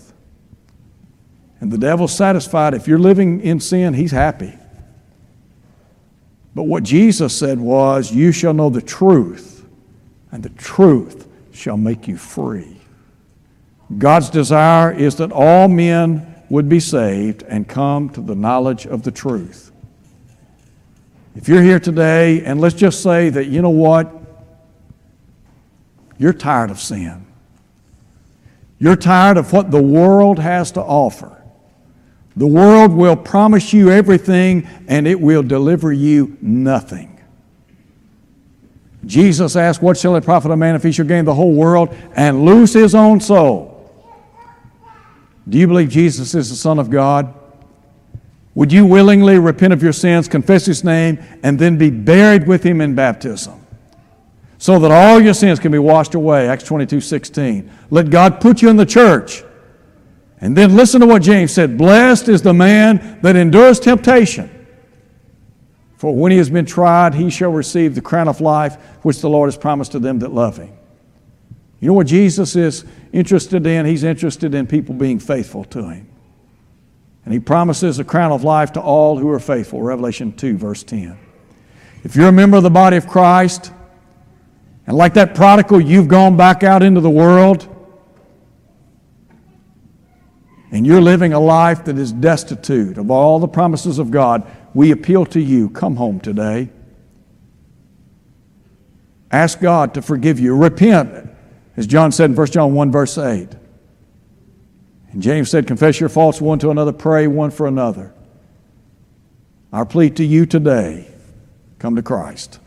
And 1.61 1.73
the 1.73 1.79
devil's 1.79 2.15
satisfied. 2.15 2.75
If 2.75 2.87
you're 2.87 2.99
living 2.99 3.41
in 3.41 3.61
sin, 3.61 3.95
he's 3.95 4.13
happy. 4.13 4.57
But 6.55 6.65
what 6.65 6.83
Jesus 6.83 7.37
said 7.37 7.59
was, 7.59 8.13
You 8.13 8.33
shall 8.33 8.55
know 8.55 8.71
the 8.71 8.83
truth, 8.83 9.67
and 10.33 10.43
the 10.43 10.51
truth 10.51 11.29
shall 11.53 11.77
make 11.77 12.09
you 12.09 12.17
free. 12.17 12.77
God's 13.99 14.31
desire 14.31 14.93
is 14.93 15.17
that 15.17 15.33
all 15.33 15.69
men 15.69 16.35
would 16.49 16.69
be 16.69 16.81
saved 16.81 17.43
and 17.43 17.69
come 17.69 18.09
to 18.11 18.21
the 18.21 18.35
knowledge 18.35 18.87
of 18.87 19.03
the 19.03 19.11
truth. 19.11 19.71
If 21.35 21.49
you're 21.49 21.63
here 21.63 21.81
today, 21.81 22.43
and 22.45 22.61
let's 22.61 22.75
just 22.75 23.03
say 23.03 23.29
that, 23.31 23.47
you 23.47 23.61
know 23.63 23.71
what? 23.71 24.11
You're 26.19 26.33
tired 26.33 26.71
of 26.71 26.81
sin. 26.81 27.27
You're 28.79 28.97
tired 28.97 29.37
of 29.37 29.53
what 29.53 29.71
the 29.71 29.83
world 29.83 30.39
has 30.39 30.73
to 30.73 30.81
offer. 30.81 31.36
The 32.37 32.47
world 32.47 32.93
will 32.93 33.16
promise 33.16 33.72
you 33.72 33.91
everything 33.91 34.68
and 34.89 35.07
it 35.07 35.18
will 35.18 35.43
deliver 35.43 35.93
you 35.93 36.37
nothing. 36.43 37.18
Jesus 39.07 39.57
asked, 39.57 39.80
What 39.80 39.97
shall 39.97 40.16
it 40.16 40.24
profit 40.24 40.51
a 40.51 40.57
man 40.57 40.74
if 40.74 40.82
he 40.82 40.93
shall 40.93 41.07
gain 41.07 41.24
the 41.24 41.34
whole 41.34 41.55
world 41.55 41.97
and 42.14 42.45
lose 42.45 42.74
his 42.74 42.95
own 42.95 43.20
soul? 43.20 43.72
Do 45.49 45.57
you 45.57 45.66
believe 45.66 45.89
Jesus 45.89 46.34
is 46.34 46.51
the 46.51 46.57
Son 46.57 46.78
of 46.78 46.91
God? 46.91 47.32
Would 48.55 48.72
you 48.72 48.84
willingly 48.84 49.39
repent 49.39 49.72
of 49.72 49.82
your 49.82 49.93
sins, 49.93 50.28
confess 50.28 50.66
his 50.66 50.82
name, 50.82 51.22
and 51.43 51.59
then 51.59 51.78
be 51.78 51.91
buried 51.91 52.47
with 52.47 52.62
him 52.62 52.80
in 52.80 52.95
baptism? 52.95 53.64
So 54.59 54.78
that 54.78 54.91
all 54.91 55.20
your 55.20 55.34
sins 55.34 55.61
can 55.61 55.70
be 55.70 55.78
washed 55.78 56.14
away. 56.14 56.49
Acts 56.49 56.64
22 56.64 57.01
16. 57.01 57.70
Let 57.91 58.11
God 58.11 58.41
put 58.41 58.61
you 58.61 58.68
in 58.68 58.76
the 58.76 58.87
church 58.87 59.45
and 60.41 60.57
then 60.57 60.76
listen 60.76 61.01
to 61.01 61.07
what 61.07 61.22
James 61.22 61.53
said 61.53 61.78
Blessed 61.78 62.28
is 62.28 62.43
the 62.43 62.55
man 62.55 63.20
that 63.22 63.37
endures 63.37 63.80
temptation. 63.80 64.53
For 65.97 66.14
when 66.14 66.30
he 66.30 66.39
has 66.39 66.51
been 66.51 66.66
tried, 66.66 67.14
he 67.14 67.30
shall 67.30 67.51
receive 67.51 67.95
the 67.95 68.03
crown 68.03 68.28
of 68.28 68.41
life 68.41 68.76
which 69.03 69.20
the 69.20 69.30
Lord 69.30 69.49
has 69.49 69.57
promised 69.57 69.93
to 69.93 69.99
them 69.99 70.18
that 70.18 70.30
love 70.30 70.59
him. 70.59 70.72
You 71.80 71.89
know 71.89 71.95
what 71.95 72.07
Jesus 72.07 72.55
is 72.55 72.84
interested 73.12 73.66
in? 73.66 73.87
He's 73.87 74.05
interested 74.05 74.55
in 74.55 74.66
people 74.66 74.95
being 74.95 75.18
faithful 75.18 75.64
to 75.64 75.89
him. 75.89 76.09
And 77.24 77.32
he 77.32 77.41
promises 77.41 77.99
a 77.99 78.05
crown 78.05 78.30
of 78.30 78.45
life 78.45 78.72
to 78.72 78.80
all 78.80 79.18
who 79.18 79.28
are 79.30 79.41
faithful. 79.41 79.82
Revelation 79.82 80.32
2, 80.32 80.57
verse 80.59 80.82
10. 80.82 81.18
If 82.05 82.14
you're 82.14 82.28
a 82.28 82.32
member 82.32 82.57
of 82.57 82.62
the 82.62 82.70
body 82.70 82.97
of 82.97 83.09
Christ, 83.09 83.72
and 84.87 84.97
like 84.97 85.14
that 85.14 85.34
prodigal, 85.34 85.80
you've 85.80 86.09
gone 86.09 86.37
back 86.37 86.62
out 86.62 86.82
into 86.82 87.01
the 87.01 87.11
world, 87.11 87.68
and 90.71 90.87
you're 90.87 91.01
living 91.01 91.33
a 91.33 91.41
life 91.41 91.85
that 91.85 91.99
is 91.99 92.12
destitute 92.12 92.99
of 92.99 93.11
all 93.11 93.39
the 93.39 93.49
promises 93.49 93.99
of 93.99 94.11
God, 94.11 94.47
we 94.75 94.91
appeal 94.91 95.25
to 95.27 95.41
you 95.41 95.71
come 95.71 95.97
home 95.97 96.21
today. 96.21 96.71
Ask 99.31 99.61
God 99.61 99.95
to 99.95 100.03
forgive 100.03 100.39
you. 100.39 100.57
Repent, 100.57 101.31
as 101.77 101.87
John 101.87 102.12
said 102.12 102.31
in 102.31 102.37
1 102.37 102.47
John 102.49 102.75
1, 102.75 102.91
verse 102.91 103.19
8. 103.19 103.49
And 105.12 105.23
James 105.23 105.51
said, 105.51 105.67
Confess 105.67 106.01
your 106.01 106.09
faults 106.09 106.41
one 106.41 106.59
to 106.61 106.71
another, 106.71 106.93
pray 106.93 107.27
one 107.27 107.51
for 107.51 107.67
another. 107.67 108.12
Our 109.73 109.85
plea 109.85 110.11
to 110.11 110.25
you 110.25 110.47
today 110.47 111.09
come 111.79 111.97
to 111.97 112.03
Christ. 112.03 112.61